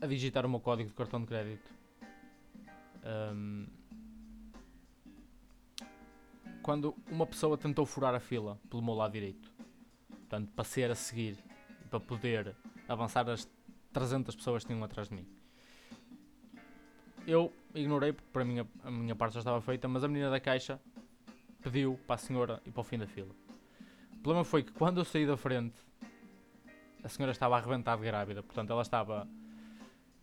a 0.00 0.06
digitar 0.06 0.46
o 0.46 0.48
meu 0.48 0.60
código 0.60 0.88
de 0.90 0.94
cartão 0.94 1.20
de 1.20 1.26
crédito. 1.26 1.70
Um, 3.04 3.66
quando 6.62 6.94
uma 7.10 7.26
pessoa 7.26 7.58
tentou 7.58 7.84
furar 7.84 8.14
a 8.14 8.20
fila 8.20 8.60
pelo 8.70 8.80
meu 8.80 8.94
lado 8.94 9.12
direito, 9.12 9.52
portanto, 10.08 10.52
para 10.54 10.64
ser 10.64 10.90
a 10.90 10.94
seguir 10.94 11.36
para 11.90 11.98
poder 11.98 12.56
avançar 12.88 13.28
as 13.28 13.48
300 13.92 14.34
pessoas 14.36 14.62
que 14.62 14.68
tinham 14.68 14.82
atrás 14.84 15.08
de 15.08 15.14
mim. 15.14 15.43
Eu 17.26 17.52
ignorei 17.74 18.12
porque 18.12 18.28
para 18.30 18.44
mim 18.44 18.60
a, 18.82 18.90
minha 18.90 19.16
parte 19.16 19.34
já 19.34 19.40
estava 19.40 19.60
feita, 19.60 19.88
mas 19.88 20.04
a 20.04 20.08
menina 20.08 20.30
da 20.30 20.38
caixa 20.38 20.78
pediu 21.62 21.98
para 22.06 22.16
a 22.16 22.18
senhora 22.18 22.62
ir 22.66 22.70
para 22.70 22.80
o 22.80 22.84
fim 22.84 22.98
da 22.98 23.06
fila. 23.06 23.34
O 24.12 24.18
problema 24.18 24.44
foi 24.44 24.62
que 24.62 24.72
quando 24.72 25.00
eu 25.00 25.04
saí 25.04 25.26
da 25.26 25.36
frente, 25.36 25.74
a 27.02 27.08
senhora 27.08 27.32
estava 27.32 27.56
arrebentada 27.56 28.00
de 28.00 28.06
grávida, 28.06 28.42
portanto 28.42 28.70
ela 28.70 28.82
estava. 28.82 29.26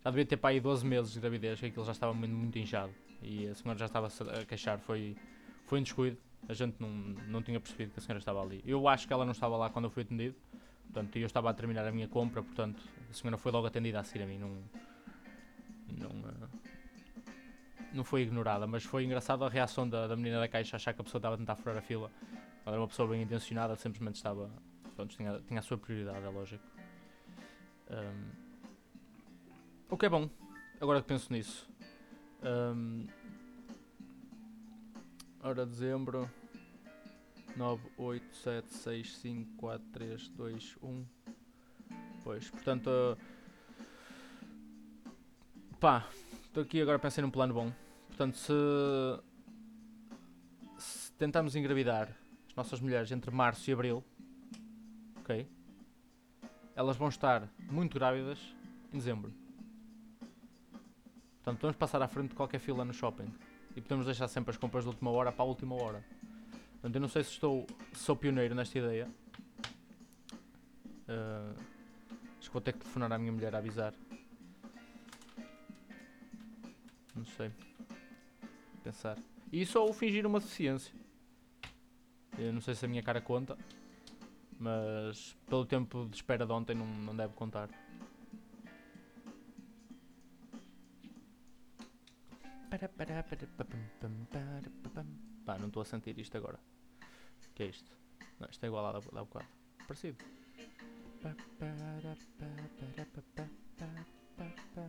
Já 0.04 0.10
devia 0.10 0.26
ter 0.26 0.36
para 0.36 0.50
aí 0.50 0.60
12 0.60 0.84
meses 0.84 1.12
de 1.12 1.20
gravidez, 1.20 1.60
que 1.60 1.66
aquilo 1.66 1.84
já 1.84 1.92
estava 1.92 2.12
muito, 2.12 2.34
muito 2.34 2.58
inchado. 2.58 2.92
E 3.20 3.46
a 3.46 3.54
senhora 3.54 3.78
já 3.78 3.86
estava 3.86 4.08
a 4.08 4.44
queixar, 4.44 4.78
foi, 4.80 5.16
foi 5.66 5.78
um 5.78 5.82
descuido. 5.82 6.18
A 6.48 6.54
gente 6.54 6.74
não, 6.80 6.88
não 6.88 7.42
tinha 7.42 7.60
percebido 7.60 7.92
que 7.92 8.00
a 8.00 8.02
senhora 8.02 8.18
estava 8.18 8.42
ali. 8.42 8.62
Eu 8.66 8.88
acho 8.88 9.06
que 9.06 9.12
ela 9.12 9.24
não 9.24 9.30
estava 9.30 9.56
lá 9.56 9.70
quando 9.70 9.84
eu 9.84 9.90
fui 9.90 10.02
atendido. 10.02 10.34
Portanto, 10.84 11.16
eu 11.16 11.26
estava 11.26 11.50
a 11.50 11.54
terminar 11.54 11.86
a 11.86 11.92
minha 11.92 12.08
compra, 12.08 12.42
portanto, 12.42 12.82
a 13.08 13.14
senhora 13.14 13.38
foi 13.38 13.52
logo 13.52 13.66
atendida 13.66 14.00
a 14.00 14.04
seguir 14.04 14.24
a 14.24 14.26
mim. 14.26 14.38
Não, 14.38 14.50
não, 15.96 16.10
uh, 16.10 16.48
não 17.92 18.04
foi 18.04 18.22
ignorada, 18.22 18.66
mas 18.66 18.84
foi 18.84 19.04
engraçado 19.04 19.44
a 19.44 19.48
reação 19.48 19.88
da, 19.88 20.06
da 20.06 20.16
menina 20.16 20.40
da 20.40 20.48
caixa 20.48 20.76
achar 20.76 20.92
que 20.92 21.00
a 21.00 21.04
pessoa 21.04 21.18
estava 21.18 21.34
a 21.34 21.38
tentar 21.38 21.56
furar 21.56 21.76
a 21.76 21.82
fila. 21.82 22.10
Ela 22.64 22.76
era 22.76 22.80
uma 22.80 22.88
pessoa 22.88 23.08
bem 23.08 23.22
intencionada, 23.22 23.76
simplesmente 23.76 24.16
estava. 24.16 24.50
Pronto, 24.94 25.16
tinha, 25.16 25.40
tinha 25.40 25.60
a 25.60 25.62
sua 25.62 25.76
prioridade, 25.78 26.24
é 26.24 26.28
lógico. 26.28 26.64
Um, 27.90 28.30
o 29.90 29.96
que 29.96 30.06
é 30.06 30.08
bom, 30.08 30.30
agora 30.80 31.00
que 31.00 31.08
penso 31.08 31.32
nisso. 31.32 31.68
Um, 32.42 33.06
ora, 35.42 35.66
dezembro. 35.66 36.30
9, 37.56 37.82
8, 37.98 38.36
7, 38.36 38.74
6, 38.74 39.16
5, 39.18 39.56
4, 39.58 39.86
3, 39.92 40.28
2, 40.28 40.78
1. 40.82 41.04
Pois, 42.24 42.50
portanto. 42.50 42.88
Uh, 42.88 43.16
pá, 45.78 46.06
estou 46.52 46.62
aqui 46.62 46.82
agora 46.82 46.98
pensei 46.98 47.22
num 47.22 47.30
plano 47.30 47.54
bom. 47.54 47.72
Portanto, 48.08 48.36
se, 48.36 48.52
se 50.76 51.10
tentarmos 51.12 51.56
engravidar 51.56 52.14
as 52.46 52.54
nossas 52.54 52.78
mulheres 52.78 53.10
entre 53.10 53.30
março 53.30 53.70
e 53.70 53.72
abril, 53.72 54.04
ok? 55.20 55.48
Elas 56.76 56.98
vão 56.98 57.08
estar 57.08 57.48
muito 57.70 57.98
grávidas 57.98 58.38
em 58.92 58.98
dezembro. 58.98 59.32
Portanto, 61.36 61.58
podemos 61.58 61.76
passar 61.76 62.02
à 62.02 62.06
frente 62.06 62.28
de 62.28 62.34
qualquer 62.34 62.58
fila 62.58 62.84
no 62.84 62.92
shopping. 62.92 63.32
E 63.74 63.80
podemos 63.80 64.04
deixar 64.04 64.28
sempre 64.28 64.50
as 64.50 64.58
compras 64.58 64.84
de 64.84 64.90
última 64.90 65.10
hora 65.10 65.32
para 65.32 65.42
a 65.42 65.48
última 65.48 65.74
hora. 65.74 66.04
Portanto, 66.72 66.94
eu 66.94 67.00
não 67.00 67.08
sei 67.08 67.24
se 67.24 67.30
estou 67.30 67.66
sou 67.94 68.14
pioneiro 68.14 68.54
nesta 68.54 68.78
ideia. 68.78 69.08
Uh, 71.08 71.54
acho 72.38 72.48
que 72.48 72.52
vou 72.52 72.60
ter 72.60 72.72
que 72.74 72.80
telefonar 72.80 73.10
à 73.10 73.18
minha 73.18 73.32
mulher 73.32 73.54
a 73.54 73.58
avisar. 73.58 73.94
Sei 77.42 77.52
pensar. 78.82 79.18
E 79.50 79.64
só 79.66 79.84
o 79.88 79.92
fingir 79.92 80.26
uma 80.26 80.38
deficiência. 80.40 80.94
Eu 82.38 82.52
não 82.52 82.60
sei 82.60 82.74
se 82.74 82.84
a 82.84 82.88
minha 82.88 83.02
cara 83.02 83.20
conta, 83.20 83.56
mas 84.58 85.36
pelo 85.46 85.66
tempo 85.66 86.06
de 86.08 86.16
espera 86.16 86.46
de 86.46 86.52
ontem 86.52 86.74
não, 86.74 86.86
não 86.86 87.14
deve 87.16 87.34
contar. 87.34 87.68
Pá, 95.44 95.58
não 95.58 95.66
estou 95.66 95.82
a 95.82 95.84
sentir 95.84 96.18
isto 96.18 96.36
agora. 96.36 96.58
O 97.48 97.54
que 97.54 97.64
é 97.64 97.66
isto? 97.66 97.92
Não, 98.40 98.48
isto 98.48 98.64
é 98.64 98.66
igual 98.66 98.86
a 98.86 98.92
da 98.92 99.24
bocado. 99.24 99.46
Parecido. 99.86 100.16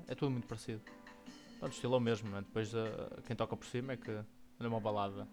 É 0.07 0.15
tudo 0.15 0.31
muito 0.31 0.47
parecido. 0.47 0.81
Pronto, 1.63 1.75
estilo 1.75 1.93
é 1.93 1.97
o 1.97 2.01
mesmo, 2.01 2.29
né? 2.29 2.41
Depois 2.41 2.73
uh, 2.73 3.21
quem 3.25 3.37
toca 3.37 3.55
por 3.55 3.65
cima 3.65 3.93
é 3.93 3.95
que 3.95 4.11
é 4.11 4.67
uma 4.67 4.81
balada. 4.81 5.25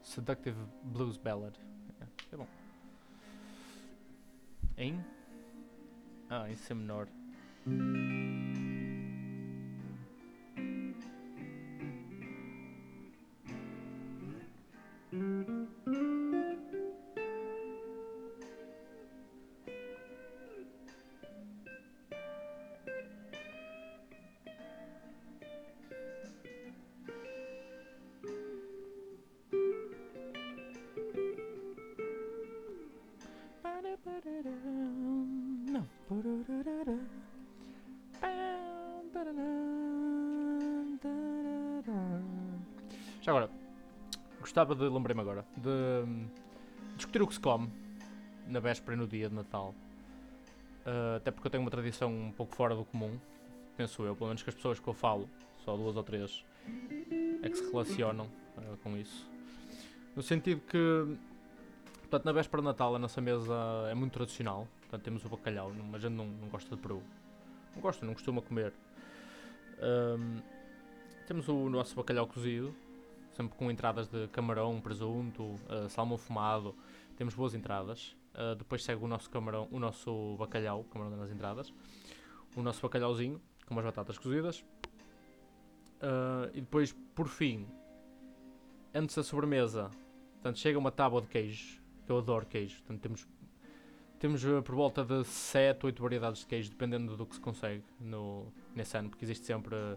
Seductive 0.00 0.56
Blues 0.84 1.16
Ballad. 1.16 1.58
É, 2.00 2.34
é 2.34 2.36
bom. 2.36 2.46
Em? 4.76 5.04
Ah, 6.30 6.48
em 6.48 6.54
C 6.54 6.72
menor. 6.72 7.08
Já 43.28 43.32
agora, 43.32 43.50
gostava 44.40 44.74
de, 44.74 44.88
lembrei-me 44.88 45.20
agora, 45.20 45.44
de 45.54 45.68
hum, 45.68 46.30
discutir 46.96 47.20
o 47.20 47.26
que 47.26 47.34
se 47.34 47.40
come 47.40 47.70
na 48.46 48.58
véspera 48.58 48.94
e 48.94 48.96
no 48.96 49.06
dia 49.06 49.28
de 49.28 49.34
Natal. 49.34 49.74
Uh, 50.86 51.16
até 51.16 51.30
porque 51.30 51.46
eu 51.46 51.50
tenho 51.50 51.62
uma 51.62 51.70
tradição 51.70 52.10
um 52.10 52.32
pouco 52.32 52.56
fora 52.56 52.74
do 52.74 52.86
comum, 52.86 53.20
penso 53.76 54.02
eu, 54.02 54.16
pelo 54.16 54.28
menos 54.28 54.42
que 54.42 54.48
as 54.48 54.54
pessoas 54.54 54.80
que 54.80 54.88
eu 54.88 54.94
falo, 54.94 55.28
só 55.62 55.76
duas 55.76 55.94
ou 55.94 56.02
três, 56.02 56.42
é 57.42 57.50
que 57.50 57.58
se 57.58 57.70
relacionam 57.70 58.24
uh, 58.56 58.78
com 58.82 58.96
isso. 58.96 59.28
No 60.16 60.22
sentido 60.22 60.62
que, 60.62 61.18
portanto, 62.00 62.24
na 62.24 62.32
véspera 62.32 62.62
de 62.62 62.68
Natal 62.68 62.96
a 62.96 62.98
nossa 62.98 63.20
mesa 63.20 63.54
é 63.90 63.94
muito 63.94 64.14
tradicional, 64.14 64.66
portanto 64.80 65.02
temos 65.02 65.22
o 65.26 65.28
bacalhau, 65.28 65.70
a 65.92 65.98
gente 65.98 66.14
não, 66.14 66.28
não 66.28 66.48
gosta 66.48 66.74
de 66.74 66.80
peru. 66.80 67.02
Não 67.74 67.82
gosta, 67.82 68.06
não 68.06 68.14
costuma 68.14 68.40
comer. 68.40 68.72
Um, 69.82 70.40
temos 71.26 71.46
o 71.46 71.68
nosso 71.68 71.94
bacalhau 71.94 72.26
cozido, 72.26 72.74
sempre 73.38 73.56
com 73.56 73.70
entradas 73.70 74.08
de 74.08 74.26
camarão, 74.28 74.80
presunto, 74.80 75.44
uh, 75.44 75.88
salmão 75.88 76.18
fumado. 76.18 76.74
Temos 77.16 77.34
boas 77.34 77.54
entradas. 77.54 78.16
Uh, 78.34 78.56
depois 78.56 78.82
segue 78.82 79.04
o 79.04 79.06
nosso 79.06 79.30
camarão, 79.30 79.68
o 79.70 79.78
nosso 79.78 80.36
bacalhau, 80.36 80.82
camarão 80.90 81.16
nas 81.16 81.30
entradas. 81.30 81.72
O 82.56 82.62
nosso 82.62 82.82
bacalhauzinho 82.82 83.40
com 83.64 83.74
umas 83.74 83.84
batatas 83.84 84.18
cozidas. 84.18 84.64
Uh, 86.02 86.50
e 86.52 86.60
depois, 86.60 86.92
por 87.14 87.28
fim, 87.28 87.68
antes 88.92 89.14
da 89.14 89.22
sobremesa, 89.22 89.88
portanto, 90.34 90.58
chega 90.58 90.76
uma 90.76 90.90
tábua 90.90 91.22
de 91.22 91.28
queijo, 91.28 91.80
que 92.04 92.10
eu 92.10 92.18
adoro 92.18 92.44
queijo. 92.44 92.78
Portanto, 92.78 93.00
temos, 93.00 93.28
temos 94.18 94.44
por 94.64 94.74
volta 94.74 95.04
de 95.04 95.22
7, 95.22 95.86
8 95.86 96.02
variedades 96.02 96.40
de 96.40 96.46
queijo, 96.48 96.70
dependendo 96.70 97.16
do 97.16 97.24
que 97.24 97.36
se 97.36 97.40
consegue 97.40 97.84
no, 98.00 98.52
nesse 98.74 98.96
ano, 98.96 99.10
porque 99.10 99.24
existe 99.24 99.46
sempre 99.46 99.76
uh, 99.76 99.96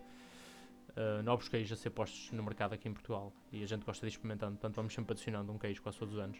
uh, 0.96 1.24
novos 1.24 1.48
queijos 1.48 1.72
a 1.78 1.82
ser 1.82 1.90
postos 1.90 2.32
no 2.32 2.44
mercado 2.44 2.74
aqui 2.74 2.88
em 2.88 2.94
Portugal 2.94 3.34
e 3.52 3.64
a 3.64 3.68
gente 3.68 3.86
gosta 3.86 4.06
de 4.06 4.12
ir 4.12 4.16
experimentando, 4.16 4.54
portanto, 4.54 4.76
vamos 4.76 4.94
sempre 4.94 5.14
adicionando 5.14 5.52
um 5.52 5.58
queijo 5.58 5.82
quase 5.82 5.98
todos 5.98 6.16
os 6.16 6.20
anos. 6.20 6.38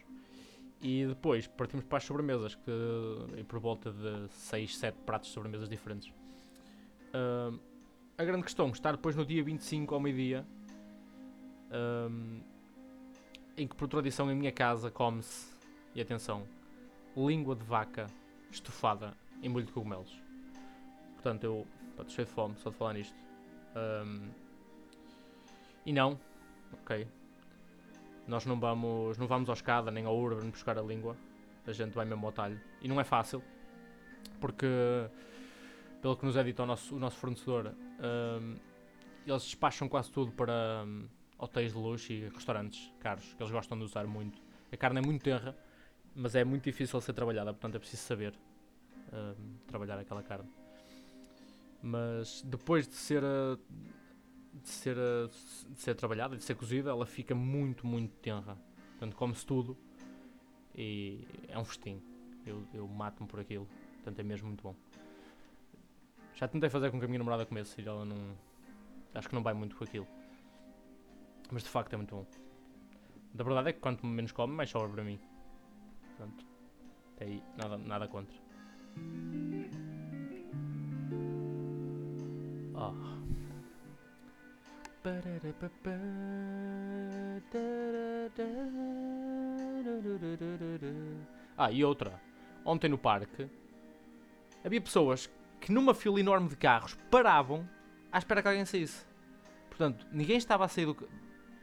E 0.80 1.06
depois 1.06 1.46
partimos 1.46 1.84
para 1.84 1.98
as 1.98 2.04
sobremesas, 2.04 2.56
que 2.56 3.44
por 3.46 3.60
volta 3.60 3.92
de 3.92 4.28
6, 4.30 4.78
7 4.78 4.98
pratos 5.06 5.28
de 5.28 5.34
sobremesas 5.34 5.68
diferentes. 5.68 6.08
Uh, 7.14 7.58
a 8.18 8.24
grande 8.24 8.42
questão 8.42 8.68
está 8.70 8.90
depois 8.90 9.14
no 9.14 9.24
dia 9.24 9.42
25 9.44 9.94
ao 9.94 10.00
meio-dia, 10.00 10.44
um, 12.10 12.40
em 13.56 13.66
que 13.66 13.74
por 13.74 13.88
tradição 13.88 14.30
em 14.30 14.34
minha 14.34 14.52
casa 14.52 14.90
come-se, 14.90 15.52
e 15.94 16.00
atenção, 16.00 16.46
língua 17.16 17.54
de 17.54 17.64
vaca 17.64 18.06
estufada 18.50 19.14
em 19.42 19.48
molho 19.48 19.66
de 19.66 19.72
cogumelos. 19.72 20.20
Portanto, 21.14 21.44
eu 21.44 21.66
estou 21.90 22.08
cheio 22.08 22.26
de 22.26 22.32
fome 22.32 22.56
só 22.56 22.70
de 22.70 22.76
falar 22.76 22.94
nisto. 22.94 23.16
Um, 23.76 24.30
e 25.84 25.92
não, 25.92 26.18
ok, 26.72 27.06
nós 28.26 28.46
não 28.46 28.58
vamos, 28.58 29.18
não 29.18 29.26
vamos 29.26 29.48
ao 29.48 29.54
escada 29.54 29.90
nem 29.90 30.04
ao 30.04 30.16
Urban 30.16 30.50
buscar 30.50 30.78
a 30.78 30.82
língua. 30.82 31.16
A 31.66 31.72
gente 31.72 31.92
vai 31.92 32.04
mesmo 32.04 32.26
ao 32.26 32.32
talho. 32.32 32.60
E 32.80 32.88
não 32.88 33.00
é 33.00 33.04
fácil, 33.04 33.42
porque, 34.40 34.66
pelo 36.00 36.16
que 36.16 36.24
nos 36.24 36.36
é 36.36 36.42
dito 36.42 36.62
o 36.62 36.66
nosso, 36.66 36.96
o 36.96 36.98
nosso 36.98 37.16
fornecedor, 37.16 37.72
um, 37.72 38.56
eles 39.26 39.42
despacham 39.42 39.88
quase 39.88 40.10
tudo 40.10 40.32
para 40.32 40.84
um, 40.84 41.08
hotéis 41.38 41.72
de 41.72 41.78
luxo 41.78 42.12
e 42.12 42.28
restaurantes 42.28 42.92
caros, 43.00 43.34
que 43.34 43.42
eles 43.42 43.52
gostam 43.52 43.78
de 43.78 43.84
usar 43.84 44.06
muito. 44.06 44.40
A 44.72 44.76
carne 44.76 45.00
é 45.00 45.02
muito 45.02 45.22
terra, 45.22 45.56
mas 46.14 46.34
é 46.34 46.44
muito 46.44 46.64
difícil 46.64 47.00
ser 47.00 47.12
trabalhada, 47.12 47.52
portanto 47.52 47.76
é 47.76 47.78
preciso 47.78 48.02
saber 48.02 48.34
um, 49.12 49.56
trabalhar 49.66 49.98
aquela 49.98 50.22
carne. 50.22 50.50
Mas 51.82 52.42
depois 52.42 52.86
de 52.88 52.94
ser. 52.94 53.22
Uh, 53.22 53.58
de 54.52 54.68
ser, 54.68 54.96
eh, 54.96 55.28
de 55.70 55.80
ser 55.80 55.94
trabalhada, 55.94 56.36
de 56.36 56.44
ser 56.44 56.54
cozida, 56.54 56.90
ela 56.90 57.06
fica 57.06 57.34
muito, 57.34 57.86
muito 57.86 58.14
tenra. 58.16 58.56
Portanto, 58.90 59.16
come-se 59.16 59.46
tudo 59.46 59.76
e 60.74 61.26
é 61.48 61.58
um 61.58 61.64
festim. 61.64 62.02
Eu, 62.44 62.66
eu 62.74 62.86
mato-me 62.86 63.28
por 63.28 63.40
aquilo. 63.40 63.66
Portanto, 63.94 64.18
é 64.18 64.22
mesmo 64.22 64.48
muito 64.48 64.62
bom. 64.62 64.74
Já 66.34 66.48
tentei 66.48 66.68
fazer 66.68 66.90
com 66.90 66.98
que 66.98 67.04
a 67.04 67.08
minha 67.08 67.18
namorada 67.18 67.46
comesse 67.46 67.80
e 67.80 67.86
ela 67.86 68.04
não. 68.04 68.36
Acho 69.14 69.28
que 69.28 69.34
não 69.34 69.42
vai 69.42 69.54
muito 69.54 69.76
com 69.76 69.84
aquilo. 69.84 70.06
Mas 71.50 71.62
de 71.62 71.68
facto 71.68 71.92
é 71.92 71.96
muito 71.96 72.14
bom. 72.14 72.26
Da 73.34 73.44
verdade 73.44 73.70
é 73.70 73.72
que 73.72 73.80
quanto 73.80 74.06
menos 74.06 74.32
come, 74.32 74.54
mais 74.54 74.70
sobra 74.70 74.88
para 74.88 75.04
mim. 75.04 75.18
Portanto, 76.16 76.46
até 77.14 77.26
aí, 77.26 77.42
nada, 77.56 77.78
nada 77.78 78.08
contra. 78.08 78.36
Oh. 82.74 83.21
Ah, 91.58 91.72
e 91.72 91.84
outra. 91.84 92.20
Ontem 92.64 92.88
no 92.88 92.96
parque 92.96 93.48
havia 94.64 94.80
pessoas 94.80 95.28
que 95.60 95.72
numa 95.72 95.92
fila 95.92 96.20
enorme 96.20 96.48
de 96.48 96.56
carros 96.56 96.96
paravam 97.10 97.68
à 98.12 98.18
espera 98.18 98.42
que 98.42 98.48
alguém 98.48 98.64
saísse. 98.64 99.04
Portanto, 99.68 100.06
ninguém 100.12 100.36
estava 100.36 100.64
a 100.64 100.68
sair 100.68 100.86
do, 100.86 100.96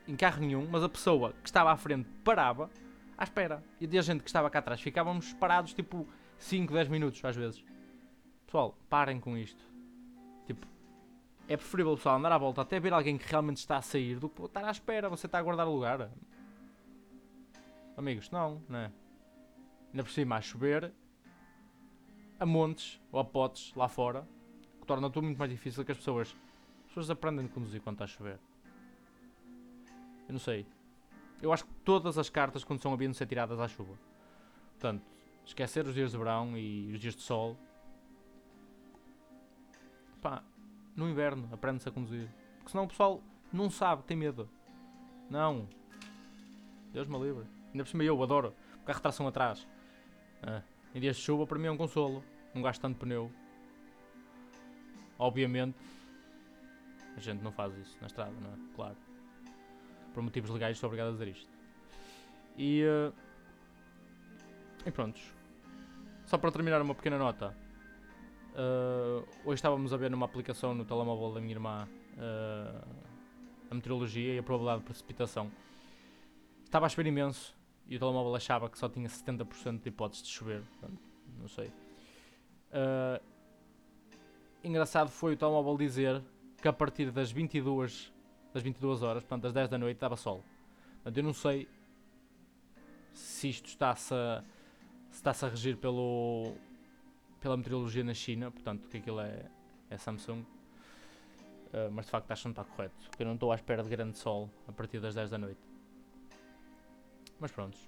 em 0.08 0.16
carro 0.16 0.42
nenhum, 0.42 0.68
mas 0.70 0.84
a 0.84 0.90
pessoa 0.90 1.34
que 1.42 1.48
estava 1.48 1.72
à 1.72 1.78
frente 1.78 2.10
parava 2.24 2.70
à 3.18 3.24
espera. 3.24 3.64
E 3.80 3.98
a 3.98 4.02
gente 4.02 4.22
que 4.22 4.30
estava 4.30 4.50
cá 4.50 4.60
atrás 4.60 4.82
ficávamos 4.82 5.32
parados 5.34 5.74
tipo 5.74 6.08
5, 6.38 6.74
10 6.74 6.88
minutos 6.90 7.24
às 7.24 7.36
vezes. 7.36 7.64
Pessoal, 8.46 8.78
parem 8.90 9.20
com 9.20 9.38
isto. 9.38 9.64
Tipo, 10.46 10.68
é 11.50 11.58
preferível 11.58 11.96
pessoal 11.98 12.18
andar 12.18 12.32
à 12.32 12.38
volta 12.38 12.62
até 12.62 12.80
ver 12.80 12.94
alguém 12.94 13.18
que 13.18 13.28
realmente 13.28 13.58
está 13.58 13.78
a 13.78 13.82
sair 13.82 14.20
do 14.20 14.30
que 14.30 14.44
estar 14.44 14.64
à 14.64 14.70
espera, 14.70 15.10
você 15.10 15.26
está 15.26 15.40
a 15.40 15.42
guardar 15.42 15.68
o 15.68 15.74
lugar. 15.74 16.12
Amigos, 17.98 18.30
não, 18.30 18.62
não 18.70 18.78
é? 18.78 18.92
Ainda 19.92 20.04
por 20.04 20.12
cima 20.12 20.36
a 20.36 20.42
chover, 20.42 20.94
a 22.40 22.46
montes 22.46 23.02
ou 23.12 23.20
a 23.20 23.26
potes 23.26 23.74
lá 23.76 23.90
fora, 23.90 24.28
que 24.80 24.86
torna 24.86 25.10
tudo 25.10 25.24
muito 25.24 25.40
mais 25.40 25.50
difícil 25.50 25.84
que 25.84 25.92
as 25.92 25.98
pessoas. 25.98 26.36
As 26.82 26.88
pessoas 26.90 27.10
aprendem 27.10 27.48
a 27.48 27.50
conduzir 27.50 27.82
quando 27.82 27.96
está 27.96 28.06
a 28.06 28.08
chover. 28.08 28.40
Eu 30.28 30.34
não 30.34 30.40
sei. 30.40 30.68
Eu 31.42 31.52
acho 31.52 31.66
que 31.66 31.74
todas 31.84 32.20
as 32.20 32.30
cartas 32.30 32.64
quando 32.64 32.80
são 32.80 32.94
haviam 32.94 33.10
de 33.10 33.18
ser 33.18 33.26
tiradas 33.26 33.60
à 33.60 33.68
chuva. 33.68 33.98
Portanto, 34.74 35.04
esquecer 35.44 35.84
os 35.88 35.96
dias 35.96 36.12
de 36.12 36.18
verão 36.18 36.56
e 36.56 36.92
os 36.94 37.00
dias 37.00 37.16
de 37.16 37.24
sol. 37.24 37.58
Pá, 40.22 40.44
no 41.00 41.10
inverno, 41.10 41.50
aprende-se 41.52 41.88
a 41.88 41.92
conduzir. 41.92 42.28
Porque 42.58 42.72
senão 42.72 42.84
o 42.84 42.88
pessoal 42.88 43.24
não 43.52 43.70
sabe, 43.70 44.04
tem 44.04 44.18
medo. 44.18 44.50
Não. 45.30 45.68
Deus 46.92 47.08
me 47.08 47.18
livre. 47.20 47.46
Ainda 47.72 47.84
por 47.84 47.90
cima 47.90 48.04
eu 48.04 48.22
adoro. 48.22 48.54
O 48.82 48.86
carro 48.86 49.00
tração 49.00 49.28
atrás. 49.28 49.68
Ah, 50.44 50.62
em 50.94 51.00
dias 51.00 51.16
de 51.16 51.22
chuva 51.22 51.48
para 51.48 51.58
mim 51.58 51.68
é 51.68 51.72
um 51.72 51.78
consolo. 51.78 52.24
Não 52.54 52.62
gasto 52.62 52.82
tanto 52.82 53.00
pneu. 53.00 53.32
Obviamente 55.18 55.78
a 57.16 57.20
gente 57.20 57.44
não 57.44 57.52
faz 57.52 57.76
isso 57.78 57.98
na 58.02 58.08
estrada, 58.08 58.32
não 58.32 58.52
é? 58.52 58.76
Claro. 58.76 58.98
Por 60.14 60.24
motivos 60.24 60.50
legais 60.50 60.78
sou 60.78 60.88
obrigado 60.88 61.10
a 61.10 61.12
dizer 61.12 61.28
isto. 61.28 61.50
E, 62.58 62.84
uh, 62.84 63.14
e 64.86 64.92
prontos. 64.92 65.34
Só 66.26 66.38
para 66.38 66.52
terminar 66.52 66.82
uma 66.82 66.96
pequena 66.96 67.18
nota. 67.18 67.56
Uh, 68.60 69.26
hoje 69.46 69.56
estávamos 69.56 69.94
a 69.94 69.98
ver 69.98 70.12
numa 70.12 70.26
aplicação 70.26 70.74
no 70.74 70.84
telemóvel 70.84 71.34
da 71.34 71.40
minha 71.40 71.54
irmã 71.54 71.88
uh, 72.18 72.86
a 73.72 73.74
meteorologia 73.74 74.36
e 74.36 74.38
a 74.38 74.44
probabilidade 74.44 74.80
de 74.82 74.86
precipitação. 74.86 75.50
Estava 76.66 76.86
a 76.86 76.90
chover 76.90 77.08
imenso 77.08 77.56
e 77.88 77.96
o 77.96 78.00
telemóvel 78.00 78.36
achava 78.36 78.70
que 78.70 78.78
só 78.78 78.90
tinha 78.90 79.08
70% 79.08 79.82
de 79.82 79.88
hipóteses 79.88 80.26
de 80.26 80.30
chover. 80.34 80.62
Portanto, 80.64 81.00
não 81.40 81.48
sei. 81.48 81.68
Uh, 81.68 83.24
engraçado 84.62 85.10
foi 85.10 85.36
o 85.36 85.38
telemóvel 85.38 85.78
dizer 85.78 86.22
que 86.62 86.68
a 86.68 86.74
partir 86.74 87.12
das 87.12 87.32
22, 87.32 88.12
das 88.54 88.62
22 88.62 89.04
horas, 89.04 89.24
portanto 89.24 89.44
das 89.44 89.54
10 89.54 89.70
da 89.70 89.78
noite, 89.78 90.00
dava 90.00 90.18
sol. 90.18 90.44
Portanto, 90.96 91.16
eu 91.16 91.24
não 91.24 91.34
sei 91.34 91.66
se 93.14 93.48
isto 93.48 93.68
está-se 93.68 94.14
a, 94.14 94.44
se 95.10 95.16
está-se 95.16 95.46
a 95.46 95.48
regir 95.48 95.78
pelo, 95.78 96.58
pela 97.40 97.58
meteorologia 97.58 98.04
na 98.04 98.14
China, 98.14 98.52
portanto 98.52 98.88
que 98.88 98.98
aquilo 98.98 99.20
é, 99.20 99.50
é 99.90 99.98
Samsung. 99.98 100.42
Uh, 100.42 101.92
mas 101.92 102.06
de 102.06 102.12
facto 102.12 102.32
acho 102.32 102.42
que 102.42 102.48
não 102.48 102.52
está 102.52 102.64
correto, 102.64 103.10
porque 103.10 103.22
eu 103.22 103.28
não 103.28 103.36
estou 103.36 103.52
à 103.52 103.56
espera 103.56 103.84
de 103.84 103.90
grande 103.90 104.18
sol 104.18 104.50
a 104.68 104.72
partir 104.72 105.00
das 105.00 105.14
10 105.14 105.30
da 105.30 105.38
noite. 105.38 105.62
Mas 107.40 107.52
prontos. 107.52 107.80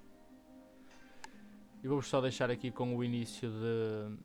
E 1.82 1.88
vou-vos 1.88 2.06
só 2.06 2.20
deixar 2.20 2.50
aqui 2.50 2.70
com 2.70 2.96
o 2.96 3.02
início 3.02 3.50
de. 3.50 4.16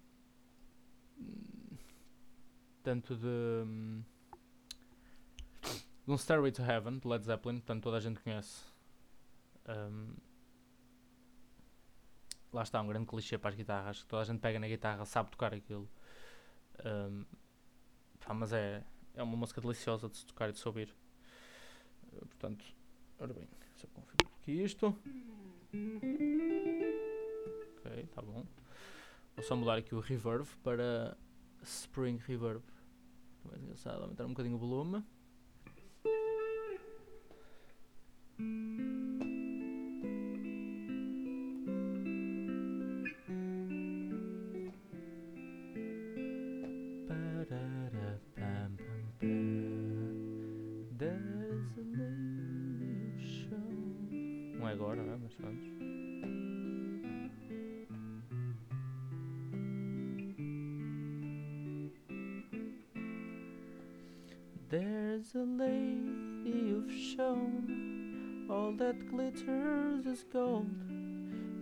Tanto 2.83 3.15
de. 3.15 3.65
De 6.05 6.13
um 6.13 6.17
Stairway 6.17 6.51
to 6.51 6.61
Heaven, 6.61 6.99
de 6.99 7.07
Led 7.07 7.25
Zeppelin, 7.25 7.55
portanto 7.57 7.83
toda 7.83 7.97
a 7.97 7.99
gente 7.99 8.19
conhece. 8.21 8.63
Um, 9.67 10.13
lá 12.57 12.63
está, 12.63 12.81
um 12.81 12.87
grande 12.87 13.05
clichê 13.05 13.37
para 13.37 13.51
as 13.51 13.55
guitarras. 13.55 14.03
Toda 14.03 14.23
a 14.23 14.25
gente 14.25 14.39
pega 14.39 14.59
na 14.59 14.67
guitarra, 14.67 15.05
sabe 15.05 15.29
tocar 15.29 15.53
aquilo. 15.53 15.87
Um, 16.83 17.23
pá, 18.19 18.33
mas 18.33 18.51
é, 18.51 18.83
é 19.13 19.23
uma 19.23 19.37
música 19.37 19.61
deliciosa 19.61 20.09
de 20.09 20.17
se 20.17 20.25
tocar 20.25 20.49
e 20.49 20.53
de 20.53 20.59
se 20.59 20.67
ouvir. 20.67 20.93
Uh, 22.11 22.25
portanto, 22.25 22.65
ora 23.19 23.33
bem, 23.33 23.47
só 23.75 23.87
confirmo 23.87 24.31
aqui 24.41 24.51
isto. 24.63 24.87
Ok, 27.77 28.07
tá 28.13 28.21
bom. 28.21 28.43
Vou 29.35 29.45
só 29.45 29.55
mudar 29.55 29.77
aqui 29.77 29.93
o 29.93 29.99
reverb 29.99 30.47
para 30.63 31.15
Spring 31.61 32.17
Reverb. 32.17 32.63
Mais 33.45 33.61
engraçado, 33.61 34.01
aumentar 34.01 34.25
um 34.25 34.29
bocadinho 34.29 34.55
o 34.55 34.59
volume. 34.59 35.03
Agora, 54.67 55.01
não 55.03 55.13
é? 55.13 55.17
Mas 55.17 55.37
antes. 55.43 55.77
There's 64.69 65.33
a 65.35 65.43
lady 65.43 66.41
you've 66.43 66.91
shown 66.91 67.87
All 68.49 68.71
that 68.77 69.09
glitters 69.11 70.05
is 70.05 70.23
gold, 70.31 70.69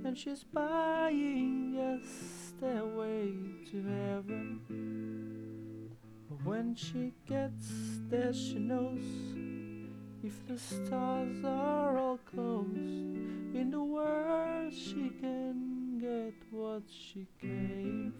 and 0.06 0.16
she's 0.16 0.44
buying 0.44 1.76
us 1.80 2.04
a 2.04 2.48
stairway 2.48 3.34
to 3.72 3.82
heaven. 3.82 4.60
When 6.44 6.76
she 6.76 7.14
gets 7.28 7.72
there, 8.08 8.34
she 8.34 8.60
knows 8.60 9.02
if 10.24 10.46
the 10.48 10.60
stars 10.60 11.44
are 11.44 11.98
all 11.98 12.15
in 12.38 13.70
the 13.72 13.82
world, 13.82 14.74
she 14.74 15.10
can 15.22 16.00
get 16.00 16.34
what 16.52 16.84
she 16.90 17.28
came. 17.40 18.14